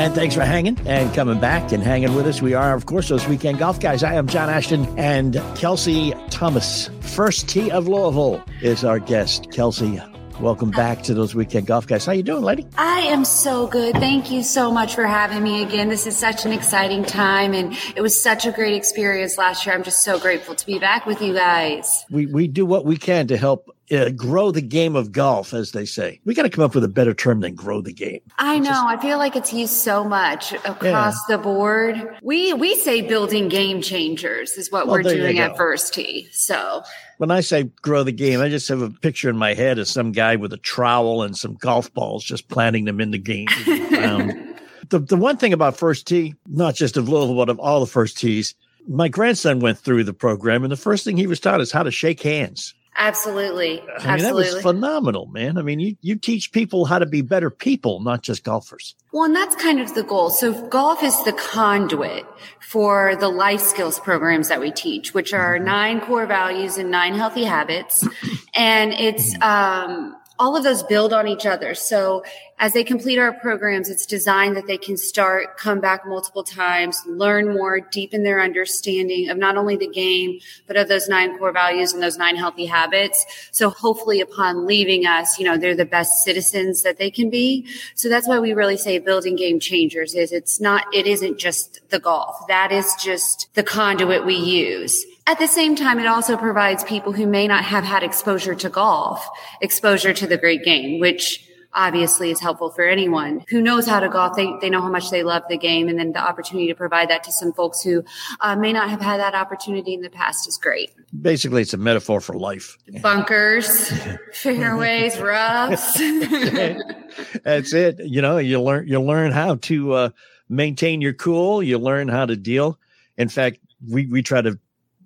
[0.00, 2.40] And thanks for hanging and coming back and hanging with us.
[2.40, 4.02] We are, of course, those weekend golf guys.
[4.02, 6.88] I am John Ashton and Kelsey Thomas.
[7.02, 9.52] First tee of Louisville is our guest.
[9.52, 10.00] Kelsey,
[10.40, 12.06] welcome back to those weekend golf guys.
[12.06, 12.66] How you doing, lady?
[12.78, 13.94] I am so good.
[13.96, 15.90] Thank you so much for having me again.
[15.90, 19.74] This is such an exciting time, and it was such a great experience last year.
[19.74, 22.06] I'm just so grateful to be back with you guys.
[22.10, 25.72] We we do what we can to help uh, grow the game of golf, as
[25.72, 26.20] they say.
[26.24, 28.20] We got to come up with a better term than grow the game.
[28.38, 28.84] I know.
[28.86, 32.18] I feel like it's used so much across the board.
[32.22, 36.28] We we say building game changers is what Well, we're doing at First Tee.
[36.30, 36.82] So
[37.18, 39.88] When I say grow the game, I just have a picture in my head of
[39.88, 43.46] some guy with a trowel and some golf balls just planting them in the game.
[43.66, 44.54] the
[44.90, 47.86] the, the one thing about first tee, not just of Louisville, but of all the
[47.86, 48.54] first tees,
[48.88, 51.82] my grandson went through the program, and the first thing he was taught is how
[51.82, 52.74] to shake hands.
[53.00, 54.44] Absolutely, I mean, absolutely.
[54.44, 55.58] that was phenomenal, man.
[55.58, 58.94] I mean, you, you teach people how to be better people, not just golfers.
[59.12, 60.30] Well, and that's kind of the goal.
[60.30, 62.24] So golf is the conduit
[62.60, 67.14] for the life skills programs that we teach, which are nine core values and nine
[67.14, 68.06] healthy habits.
[68.54, 71.74] And it's, um, all of those build on each other.
[71.74, 72.24] So
[72.58, 77.02] as they complete our programs, it's designed that they can start, come back multiple times,
[77.06, 81.52] learn more, deepen their understanding of not only the game, but of those nine core
[81.52, 83.24] values and those nine healthy habits.
[83.52, 87.66] So hopefully upon leaving us, you know, they're the best citizens that they can be.
[87.94, 91.80] So that's why we really say building game changers is it's not, it isn't just
[91.90, 92.46] the golf.
[92.48, 95.04] That is just the conduit we use.
[95.30, 98.68] At the same time, it also provides people who may not have had exposure to
[98.68, 99.24] golf,
[99.60, 104.08] exposure to the great game, which obviously is helpful for anyone who knows how to
[104.08, 104.34] golf.
[104.34, 105.88] They, they know how much they love the game.
[105.88, 108.02] And then the opportunity to provide that to some folks who
[108.40, 110.90] uh, may not have had that opportunity in the past is great.
[111.22, 112.76] Basically, it's a metaphor for life.
[113.00, 113.92] Bunkers,
[114.32, 115.94] fairways, roughs.
[117.44, 118.00] That's it.
[118.00, 120.10] You know, you learn you learn how to uh,
[120.48, 121.62] maintain your cool.
[121.62, 122.80] You learn how to deal.
[123.16, 124.58] In fact, we we try to,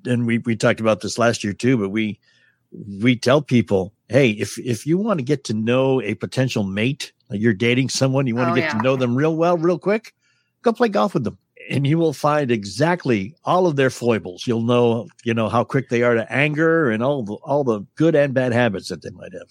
[0.06, 1.76] and we we talked about this last year too.
[1.76, 2.18] But we
[3.00, 7.12] we tell people, hey, if if you want to get to know a potential mate,
[7.30, 8.78] like you're dating someone, you want Oh, to get yeah.
[8.78, 10.12] to know them real well, real quick,
[10.62, 11.38] go play golf with them.
[11.70, 14.46] And you will find exactly all of their foibles.
[14.46, 17.86] You'll know, you know, how quick they are to anger and all the all the
[17.94, 19.48] good and bad habits that they might have.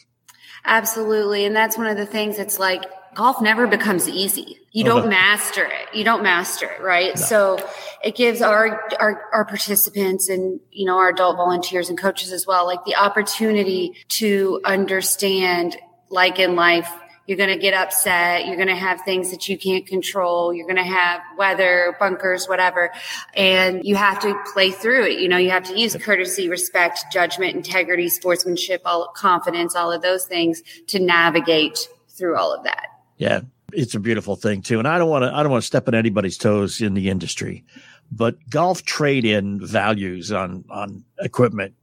[0.65, 1.45] Absolutely.
[1.45, 4.59] And that's one of the things it's like golf never becomes easy.
[4.71, 5.95] You don't master it.
[5.95, 7.17] You don't master it, right?
[7.19, 7.59] So
[8.03, 12.47] it gives our, our, our participants and, you know, our adult volunteers and coaches as
[12.47, 15.77] well, like the opportunity to understand,
[16.09, 16.89] like in life,
[17.25, 18.45] you're going to get upset.
[18.45, 20.53] You're going to have things that you can't control.
[20.53, 22.91] You're going to have weather, bunkers, whatever.
[23.35, 25.19] And you have to play through it.
[25.19, 30.01] You know, you have to use courtesy, respect, judgment, integrity, sportsmanship, all confidence, all of
[30.01, 32.87] those things to navigate through all of that.
[33.17, 34.79] Yeah, it's a beautiful thing too.
[34.79, 37.09] And I don't want to I don't want to step on anybody's toes in the
[37.09, 37.63] industry,
[38.11, 41.73] but golf trade in values on on equipment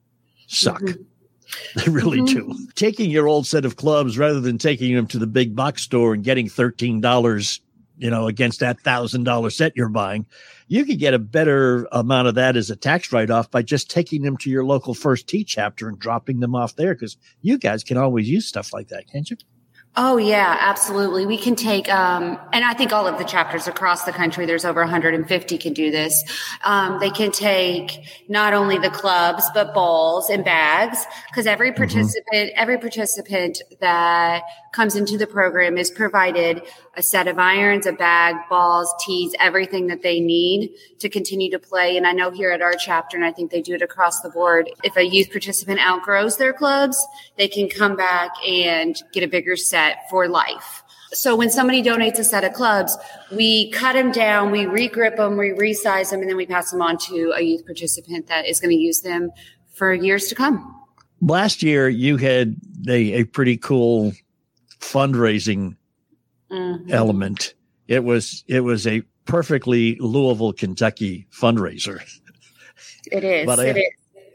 [0.46, 0.80] suck.
[0.82, 1.02] Mm-hmm.
[1.76, 2.52] They really mm-hmm.
[2.52, 2.68] do.
[2.74, 6.14] Taking your old set of clubs rather than taking them to the big box store
[6.14, 7.60] and getting thirteen dollars,
[7.98, 10.26] you know, against that thousand dollar set you're buying,
[10.68, 13.90] you could get a better amount of that as a tax write off by just
[13.90, 17.58] taking them to your local first Tee chapter and dropping them off there because you
[17.58, 19.36] guys can always use stuff like that, can't you?
[19.96, 21.26] Oh yeah, absolutely.
[21.26, 24.64] We can take, um, and I think all of the chapters across the country, there's
[24.64, 26.22] over 150 can do this.
[26.62, 32.52] Um, they can take not only the clubs, but balls and bags because every participant,
[32.54, 36.62] every participant that comes into the program is provided
[36.96, 41.58] a set of irons, a bag, balls, tees, everything that they need to continue to
[41.58, 41.96] play.
[41.96, 44.30] And I know here at our chapter, and I think they do it across the
[44.30, 49.28] board, if a youth participant outgrows their clubs, they can come back and get a
[49.28, 50.82] bigger set for life.
[51.12, 52.96] So when somebody donates a set of clubs,
[53.32, 56.82] we cut them down, we regrip them, we resize them, and then we pass them
[56.82, 59.30] on to a youth participant that is going to use them
[59.72, 60.76] for years to come.
[61.20, 62.56] Last year, you had
[62.88, 64.12] a, a pretty cool
[64.78, 65.76] fundraising
[66.50, 66.90] Mhm.
[66.90, 67.54] element.
[67.88, 72.00] It was it was a perfectly Louisville, Kentucky fundraiser.
[73.10, 73.46] It is.
[73.46, 73.84] But I- it is.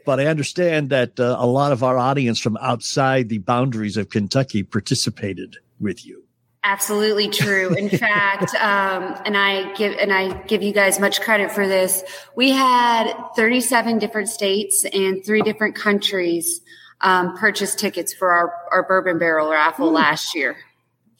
[0.04, 4.08] But I understand that uh, a lot of our audience from outside the boundaries of
[4.08, 6.22] Kentucky participated with you.
[6.62, 7.74] Absolutely true.
[7.74, 12.04] In fact, um, and I give and I give you guys much credit for this.
[12.36, 16.60] We had 37 different states and three different countries
[17.00, 20.56] um, purchase tickets for our, our bourbon barrel raffle last year.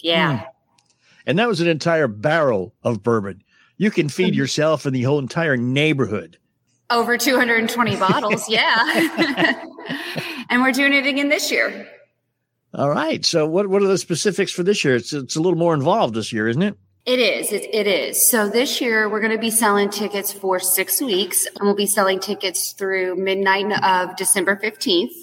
[0.01, 0.45] Yeah.
[1.27, 3.43] And that was an entire barrel of bourbon.
[3.77, 4.39] You can feed Mm-hmm.
[4.39, 6.39] yourself and the whole entire neighborhood.
[6.89, 8.49] Over 220 bottles.
[8.49, 9.65] Yeah.
[10.51, 11.89] and we're doing it again this year.
[12.75, 13.25] All right.
[13.25, 14.97] So what what are the specifics for this year?
[14.97, 16.77] It's it's a little more involved this year, isn't it?
[17.07, 17.53] It is.
[17.53, 18.29] It, it is.
[18.31, 21.87] So this year we're going to be selling tickets for six weeks and we'll be
[21.87, 25.15] selling tickets through midnight of December 15th.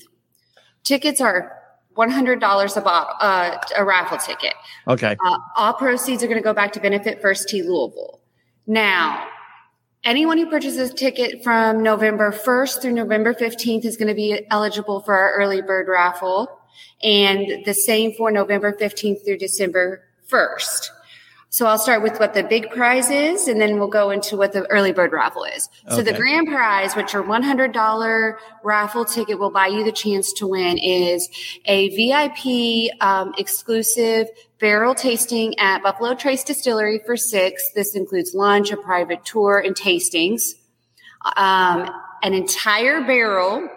[0.84, 1.58] Tickets are
[1.96, 4.54] $100 a bottle, uh, a raffle ticket.
[4.88, 5.16] Okay.
[5.26, 8.20] Uh, all proceeds are going to go back to Benefit First Tee Louisville.
[8.66, 9.28] Now,
[10.04, 14.46] anyone who purchases a ticket from November 1st through November 15th is going to be
[14.50, 16.60] eligible for our early bird raffle.
[17.02, 20.90] And the same for November 15th through December 1st.
[21.54, 24.54] So I'll start with what the big prize is, and then we'll go into what
[24.54, 25.70] the early bird raffle is.
[25.88, 30.48] So the grand prize, which are $100 raffle ticket will buy you the chance to
[30.48, 31.30] win is
[31.66, 37.70] a VIP um, exclusive barrel tasting at Buffalo Trace Distillery for six.
[37.76, 40.56] This includes lunch, a private tour, and tastings.
[41.38, 41.88] Um,
[42.24, 43.70] an entire barrel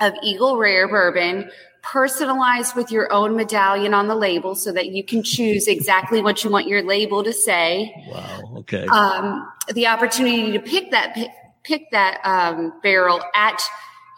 [0.00, 1.50] of Eagle Rare bourbon
[1.92, 6.42] personalized with your own medallion on the label so that you can choose exactly what
[6.42, 7.94] you want your label to say.
[8.08, 8.40] Wow.
[8.58, 8.86] Okay.
[8.86, 11.16] Um, the opportunity to pick that
[11.62, 13.60] pick, that um, barrel at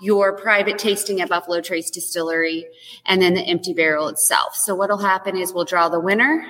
[0.00, 2.66] your private tasting at Buffalo Trace Distillery,
[3.04, 4.54] and then the empty barrel itself.
[4.54, 6.46] So what'll happen is we'll draw the winner.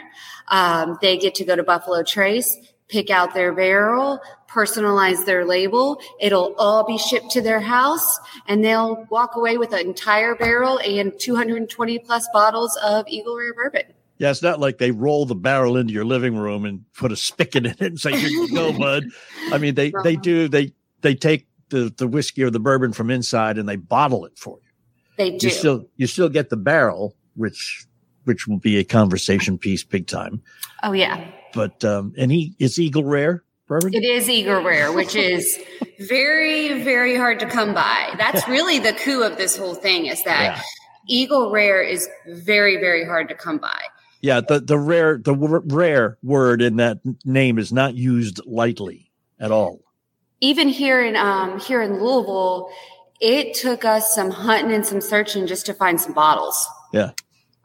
[0.48, 2.56] Um, they get to go to Buffalo Trace,
[2.88, 4.20] pick out their barrel,
[4.50, 6.00] personalize their label.
[6.20, 10.78] It'll all be shipped to their house, and they'll walk away with an entire barrel
[10.78, 13.82] and 220 plus bottles of Eagle Rare bourbon.
[14.18, 17.16] Yeah, it's not like they roll the barrel into your living room and put a
[17.16, 19.04] spigot in it and say, "Here you go, bud."
[19.52, 20.22] I mean, they they uh-huh.
[20.22, 20.72] do they
[21.02, 24.58] they take the the whiskey or the bourbon from inside and they bottle it for
[24.60, 24.70] you.
[25.16, 25.46] They do.
[25.46, 27.86] You still you still get the barrel, which
[28.24, 30.42] which will be a conversation piece, big time.
[30.82, 31.30] oh yeah.
[31.54, 33.44] But um, and he is Eagle Rare.
[33.70, 35.58] It is Eagle Rare, which is
[36.08, 38.14] very, very hard to come by.
[38.16, 40.62] That's really the coup of this whole thing is that Yeah.
[41.06, 43.78] Eagle Rare is very, very hard to come by.
[44.20, 49.10] Yeah, the the rare the w- rare word in that name is not used lightly
[49.38, 49.80] at all.
[50.40, 52.70] Even here in um, here in Louisville,
[53.20, 56.66] it took us some hunting and some searching just to find some bottles.
[56.92, 57.10] Yeah.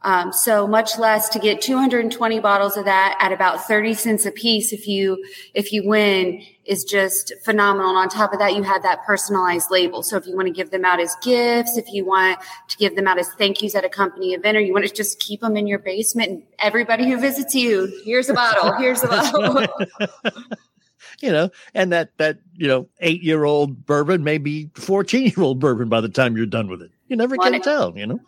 [0.03, 4.31] Um, so much less to get 220 bottles of that at about 30 cents a
[4.31, 4.73] piece.
[4.73, 5.23] If you,
[5.53, 7.89] if you win is just phenomenal.
[7.89, 10.03] And on top of that, you have that personalized label.
[10.03, 12.39] So if you want to give them out as gifts, if you want
[12.69, 14.93] to give them out as thank yous at a company event, or you want to
[14.93, 19.03] just keep them in your basement and everybody who visits you, here's a bottle, here's
[19.03, 19.67] a bottle.
[21.21, 25.41] you know, and that that you know eight year old bourbon may be fourteen year
[25.41, 26.91] old bourbon by the time you're done with it.
[27.07, 27.97] You never can it- tell.
[27.97, 28.19] You know,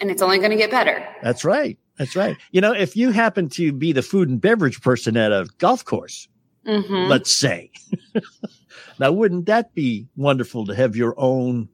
[0.00, 1.06] and it's only going to get better.
[1.22, 1.78] that's right.
[1.98, 2.36] That's right.
[2.50, 5.84] You know, if you happen to be the food and beverage person at a golf
[5.84, 6.26] course,
[6.66, 7.08] Mhm.
[7.08, 7.70] let's say,
[8.98, 11.68] now wouldn't that be wonderful to have your own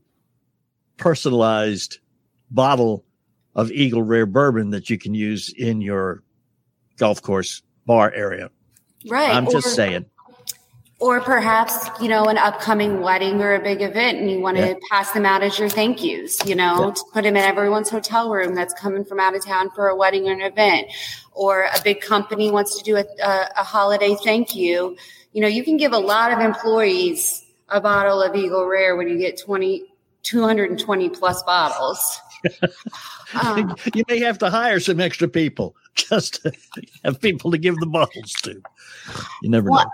[0.96, 1.98] personalized
[2.50, 3.04] bottle
[3.54, 6.22] of Eagle Rare bourbon that you can use in your
[6.98, 8.50] golf course bar area?
[9.08, 9.34] Right.
[9.34, 10.04] I'm just saying.
[11.00, 14.66] Or perhaps, you know, an upcoming wedding or a big event and you want to
[14.68, 14.74] Yeah.
[14.90, 16.90] pass them out as your thank yous, you know, Yeah.
[16.92, 19.96] to put them in everyone's hotel room that's coming from out of town for a
[19.96, 20.88] wedding or an event.
[21.32, 24.96] Or a big company wants to do a, a, a holiday thank you.
[25.32, 29.08] You know, you can give a lot of employees a bottle of Eagle Rare when
[29.08, 29.84] you get 20,
[30.22, 32.20] 220 plus bottles.
[33.40, 36.52] Um, you may have to hire some extra people just to
[37.04, 38.60] have people to give the bottles to.
[39.42, 39.90] You never Well, know.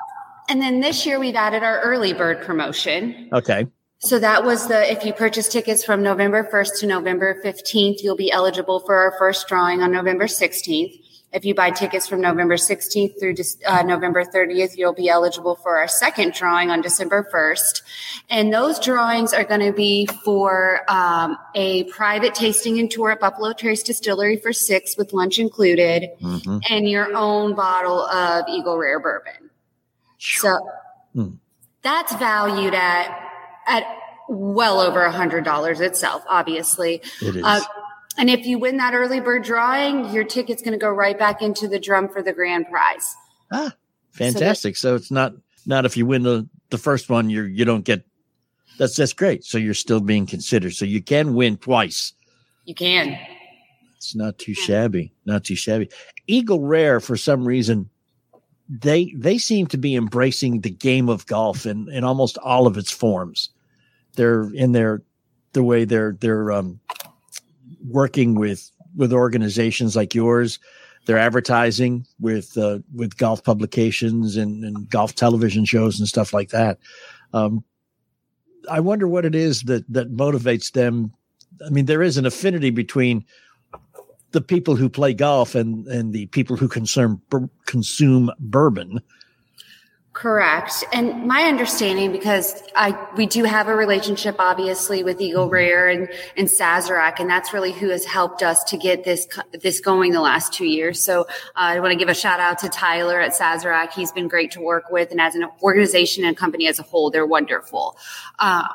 [0.49, 3.29] And then this year we've added our early bird promotion.
[3.33, 3.67] Okay.
[3.99, 8.17] So that was the, if you purchase tickets from November 1st to November 15th, you'll
[8.17, 11.01] be eligible for our first drawing on November 16th.
[11.33, 13.35] If you buy tickets from November 16th through
[13.67, 17.83] uh, November 30th, you'll be eligible for our second drawing on December 1st.
[18.31, 23.21] And those drawings are going to be for um, a private tasting and tour at
[23.21, 26.63] Buffalo Trace Distillery for six with lunch included Mhm.
[26.71, 29.46] and your own bottle of Eagle Rare bourbon.
[30.35, 30.69] So
[31.15, 31.35] Hmm.
[31.83, 33.19] that's valued at
[33.67, 33.85] at
[34.29, 37.01] well over a hundred dollars itself, obviously.
[37.23, 37.43] It is.
[37.45, 37.61] Uh,
[38.19, 41.43] and if you win that early bird drawing, your ticket's going to go right back
[41.43, 43.15] into the drum for the grand prize.
[43.53, 43.73] Ah,
[44.13, 44.77] fantastic.
[44.77, 45.35] So, it's not
[45.67, 48.05] not if you win the the first one, you you don't get.
[48.79, 49.45] That's that's great.
[49.45, 50.75] So you're still being considered.
[50.75, 52.13] So you can win twice.
[52.65, 53.19] You can.
[53.97, 55.13] It's not too shabby.
[55.25, 55.89] Not too shabby.
[56.27, 57.89] Eagle Rare, for some reason,
[58.69, 62.77] they they seem to be embracing the game of golf in, in almost all of
[62.77, 63.51] its forms.
[64.17, 65.03] They're in their
[65.53, 66.81] the way they're they're um,
[67.87, 70.59] working with with organizations like yours.
[71.07, 76.49] They're advertising with uh, with golf publications and, and golf television shows and stuff like
[76.51, 76.79] that.
[77.33, 77.65] Um,
[78.69, 81.13] I wonder what it is that that motivates them.
[81.65, 83.25] I mean, there is an affinity between
[84.37, 87.23] the people who play golf and and the people who consume
[87.65, 89.01] consume bourbon.
[90.13, 90.85] Correct.
[90.93, 96.11] And my understanding, because I we do have a relationship, obviously, with Eagle Rare and
[96.37, 99.27] and Sazerac, and that's really who has helped us to get this
[99.63, 101.03] this going the last two years.
[101.03, 101.25] So uh,
[101.55, 103.93] I want to give a shout out to Tyler at Sazerac.
[103.95, 107.11] He's been great to work with, and as an organization and company as a whole,
[107.11, 107.97] they're wonderful.
[108.39, 108.69] Um,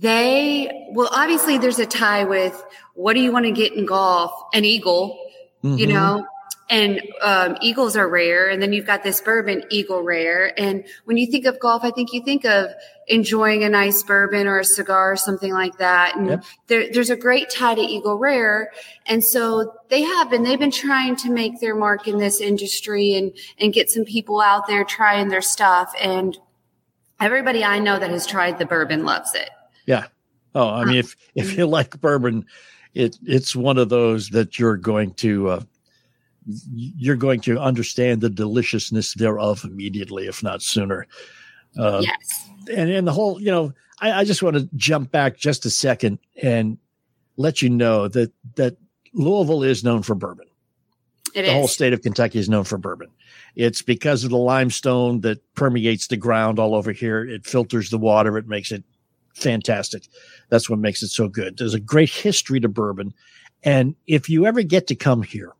[0.00, 2.62] they well, obviously, there's a tie with
[2.94, 4.32] what do you want to get in golf?
[4.54, 5.18] An eagle,
[5.62, 5.92] you Mhm.
[5.92, 6.26] know,
[6.68, 11.16] and um, eagles are rare and then you've got this bourbon eagle rare and when
[11.16, 12.70] you think of golf i think you think of
[13.06, 16.44] enjoying a nice bourbon or a cigar or something like that and Yep.
[16.66, 18.72] there, there's a great tie to eagle rare
[19.06, 23.14] and so they have been they've been trying to make their mark in this industry
[23.14, 26.36] and and get some people out there trying their stuff and
[27.20, 29.50] everybody i know that has tried the bourbon loves it
[29.86, 30.06] Yeah.
[30.54, 32.46] Oh, I mean, if if you like bourbon,
[32.94, 35.60] it it's one of those that you're going to uh,
[36.72, 41.06] you're going to understand the deliciousness thereof immediately, if not sooner.
[41.78, 42.50] Uh, yes.
[42.74, 45.70] and and the whole, you know, I, I just want to jump back just a
[45.70, 46.78] second and
[47.36, 48.76] let you know that that
[49.12, 50.46] Louisville is known for bourbon.
[51.34, 53.10] It the whole state of Kentucky is known for bourbon.
[53.56, 57.24] It's because of the limestone that permeates the ground all over here.
[57.24, 58.38] It filters the water.
[58.38, 58.84] It makes it
[59.36, 60.08] fantastic.
[60.48, 61.58] That's what makes it so good.
[61.58, 63.12] There's a great history to bourbon.
[63.62, 65.52] And if you ever get to come here,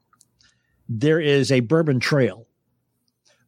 [0.89, 2.47] there is a bourbon trail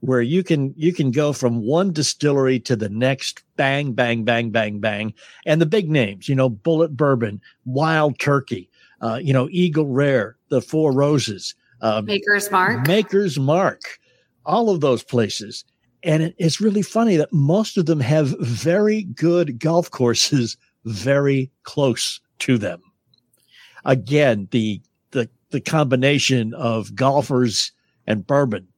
[0.01, 4.51] where you can you can go from one distillery to the next bang bang bang
[4.51, 5.13] bang bang
[5.45, 8.71] and the big names you know Bulleit bourbon wild turkey
[9.01, 13.81] uh, you know eagle rare the four roses um, maker's mark maker's mark
[14.47, 15.65] all of those places
[16.03, 21.51] and it, it's really funny that most of them have very good golf courses very
[21.65, 22.81] close to them.
[23.85, 24.81] Again the
[25.11, 27.73] the the combination of golfers
[28.07, 28.69] and bourbon.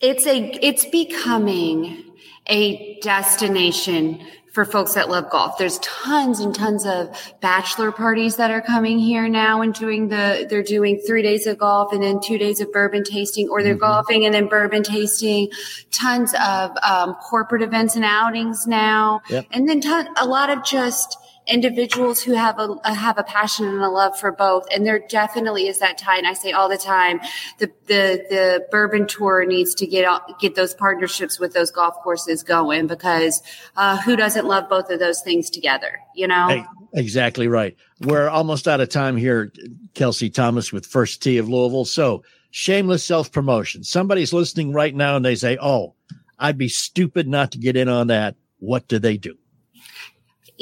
[0.00, 2.04] It's a it's becoming
[2.48, 4.20] a destination
[4.52, 5.56] for folks that love golf.
[5.58, 7.08] There's tons and tons of
[7.40, 11.58] bachelor parties that are coming here now and doing the they're doing 3 days of
[11.58, 15.50] golf and then 2 days of bourbon tasting or they're golfing and then bourbon tasting.
[15.90, 19.22] Tons of um, corporate events and outings now.
[19.30, 19.46] Yep.
[19.52, 23.66] And then ton, a lot of just individuals who have a, a have a passion
[23.66, 26.68] and a love for both and there definitely is that tie and I say all
[26.68, 27.20] the time
[27.58, 30.06] the the the bourbon tour needs to get
[30.40, 33.42] get those partnerships with those golf courses going because
[33.76, 37.76] uh, who doesn't love both of those things together you know Hey, exactly right.
[38.00, 39.52] We're almost out of time here,
[39.94, 41.84] Kelsey Thomas with First Tee of Louisville.
[41.84, 43.84] So, shameless self promotion.
[43.84, 45.94] Somebody's listening right now and they say, Oh,
[46.38, 48.36] I'd be stupid not to get in on that.
[48.58, 49.36] What do they do?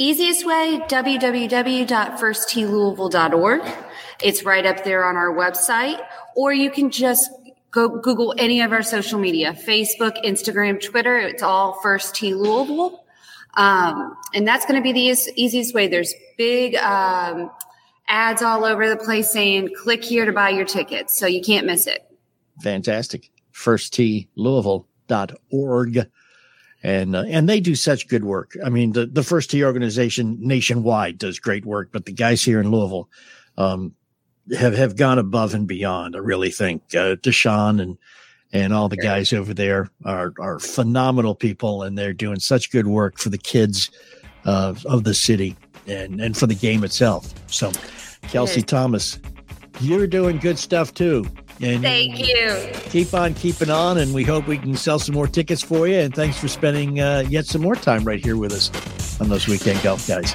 [0.01, 3.61] Easiest way, www.firstteelouisville.org.
[4.22, 6.03] It's right up there on our website,
[6.34, 7.30] or you can just
[7.70, 11.18] go Google any of our social media, Facebook, Instagram, Twitter.
[11.18, 13.05] It's all First Tee Louisville.
[13.59, 15.86] Um, and that's going to be the eas- easiest way.
[15.86, 17.51] There's big, um,
[18.09, 21.18] ads all over the place saying click here to buy your tickets.
[21.18, 22.11] So you can't miss it.
[22.62, 23.30] Fantastic.
[25.90, 26.07] First.
[26.82, 28.56] And, uh, and they do such good work.
[28.64, 32.60] I mean, the, the First Tee organization nationwide does great work, but the guys here
[32.60, 33.08] in Louisville,
[33.58, 33.94] um,
[34.56, 36.16] have, have gone above and beyond.
[36.16, 37.98] I really think, uh, Deshaun and,
[38.52, 42.86] and all the guys over there are, are phenomenal people and they're doing such good
[42.86, 43.90] work for the kids,
[44.46, 45.56] uh, of the city
[45.86, 47.34] and, and for the game itself.
[47.52, 47.72] So
[48.22, 48.68] Kelsey Yes.
[48.68, 49.18] Thomas,
[49.80, 51.26] you're doing good stuff too.
[51.62, 52.70] And Thank you.
[52.88, 55.96] keep on keeping on, and we hope we can sell some more tickets for you.
[55.96, 58.70] And thanks for spending uh, yet some more time right here with us
[59.20, 60.34] on those weekend golf guys.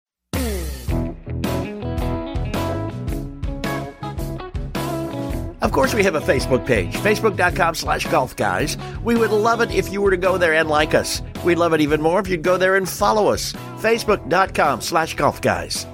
[5.61, 8.77] Of course, we have a Facebook page, facebook.com slash golf guys.
[9.03, 11.21] We would love it if you were to go there and like us.
[11.45, 15.39] We'd love it even more if you'd go there and follow us, facebook.com slash golf
[15.41, 15.85] guys.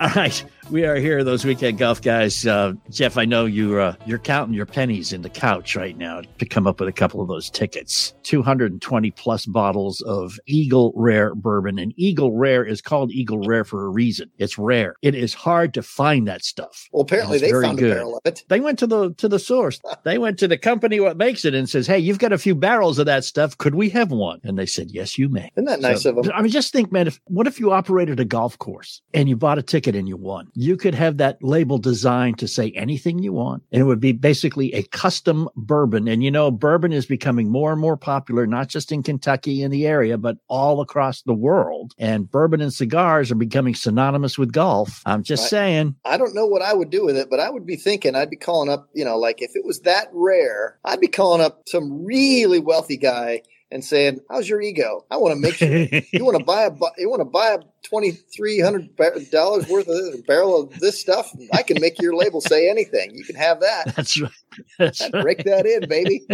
[0.00, 2.46] All right, we are here, those weekend golf guys.
[2.46, 6.22] Uh, Jeff, I know you're uh, you're counting your pennies in the couch right now
[6.38, 8.14] to come up with a couple of those tickets.
[8.24, 13.84] 220 plus bottles of Eagle Rare bourbon, and Eagle Rare is called Eagle Rare for
[13.84, 14.30] a reason.
[14.38, 14.96] It's rare.
[15.02, 16.88] It is hard to find that stuff.
[16.92, 17.92] Well, apparently they found good.
[17.92, 18.44] a barrel of it.
[18.48, 19.80] They went to the to the source.
[20.04, 22.54] They went to the company what makes it and says, "Hey, you've got a few
[22.54, 23.56] barrels of that stuff.
[23.56, 26.24] Could we have one?" And they said, "Yes, you may." Isn't that nice So, of
[26.24, 26.32] them?
[26.34, 27.06] I mean, just think, man.
[27.06, 30.16] If what if you operated a golf course and you bought a ticket and you
[30.18, 30.50] won?
[30.54, 34.12] You could have that label designed to say anything you want, and it would be
[34.12, 36.08] basically a custom bourbon.
[36.08, 39.72] And you know, bourbon is becoming more and more popular, not just in Kentucky and
[39.72, 41.92] the area, but all across the world.
[41.98, 45.02] And bourbon and cigars are becoming synonymous with golf.
[45.06, 45.50] I'm just Right.
[45.50, 45.96] saying.
[46.04, 48.30] I don't know what I would do with it, but I would be thinking I'd
[48.30, 51.62] be calling up, you know, like if it was that rare, I'd be calling up
[51.66, 55.04] some really wealthy guy and saying, "How's your ego?
[55.10, 57.58] I want to make sure you want to buy a you want to buy a
[57.82, 58.94] twenty three hundred
[59.30, 61.30] dollars worth of barrel of this stuff.
[61.52, 63.14] I can make your label say anything.
[63.14, 63.94] You can have that.
[63.96, 64.30] That's right.
[64.78, 65.22] That's I'd right.
[65.22, 66.26] break that in, baby.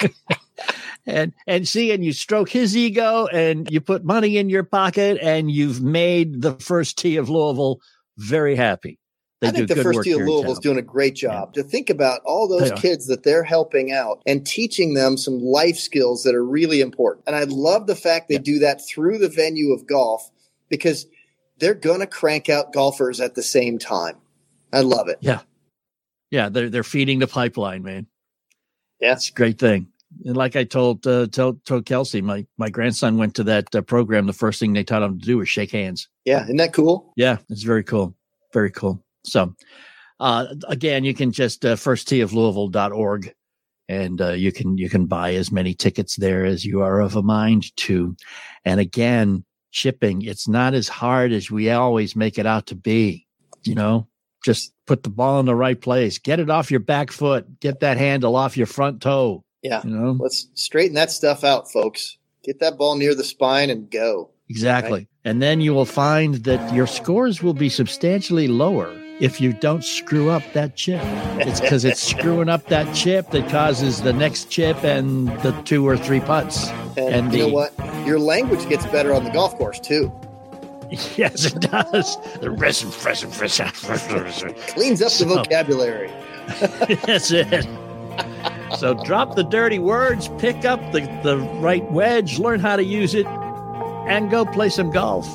[1.06, 5.18] and and see and you stroke his ego and you put money in your pocket
[5.22, 7.80] and you've made the first tee of Louisville
[8.18, 8.98] very happy.
[9.40, 11.54] They I think the first work team of here in Louisville's doing a great job.
[11.54, 15.78] To think about all those kids that they're helping out and teaching them some life
[15.78, 17.24] skills that are really important.
[17.26, 20.30] And I love the fact they do that through the venue of golf
[20.68, 21.06] because
[21.58, 24.16] they're going to crank out golfers at the same time.
[24.74, 25.16] I love it.
[25.20, 25.40] Yeah.
[26.30, 28.06] Yeah, they're they're feeding the pipeline, man.
[29.00, 29.14] Yeah.
[29.14, 29.88] It's a great thing.
[30.24, 33.80] And like I told uh, told, told Kelsey, my my grandson went to that uh,
[33.80, 34.26] program.
[34.26, 36.08] The first thing they taught him to do was shake hands.
[36.24, 37.12] Yeah, isn't that cool?
[37.16, 38.14] Yeah, it's very cool.
[38.52, 39.02] Very cool.
[39.24, 39.54] So,
[40.18, 43.34] uh, again, you can just uh, firstteeoflouisville.org
[43.90, 47.16] and uh, you can you can buy as many tickets there as you are of
[47.16, 48.16] a mind to.
[48.64, 53.26] And again, shipping it's not as hard as we always make it out to be.
[53.62, 54.06] You know,
[54.44, 57.80] just put the ball in the right place, get it off your back foot, get
[57.80, 59.44] that handle off your front toe.
[59.62, 59.82] Yeah.
[59.84, 62.16] You know, Let's straighten that stuff out, folks.
[62.44, 64.30] Get that ball near the spine and go.
[64.48, 65.08] Exactly.
[65.24, 69.84] And then you will find that your scores will be substantially lower if you don't
[69.84, 71.00] screw up that chip.
[71.38, 75.86] It's because it's screwing up that chip that causes the next chip and the two
[75.86, 76.68] or three putts.
[76.96, 77.72] And, you know what?
[78.06, 80.12] Your language gets better on the golf course too.
[81.16, 82.16] Yes, it does.
[82.40, 82.82] The rest
[84.74, 86.10] Cleans up the vocabulary.
[87.06, 87.64] That's it.
[88.76, 93.14] So drop the dirty words, pick up the, the right wedge, learn how to use
[93.14, 95.28] it, and go play some golf.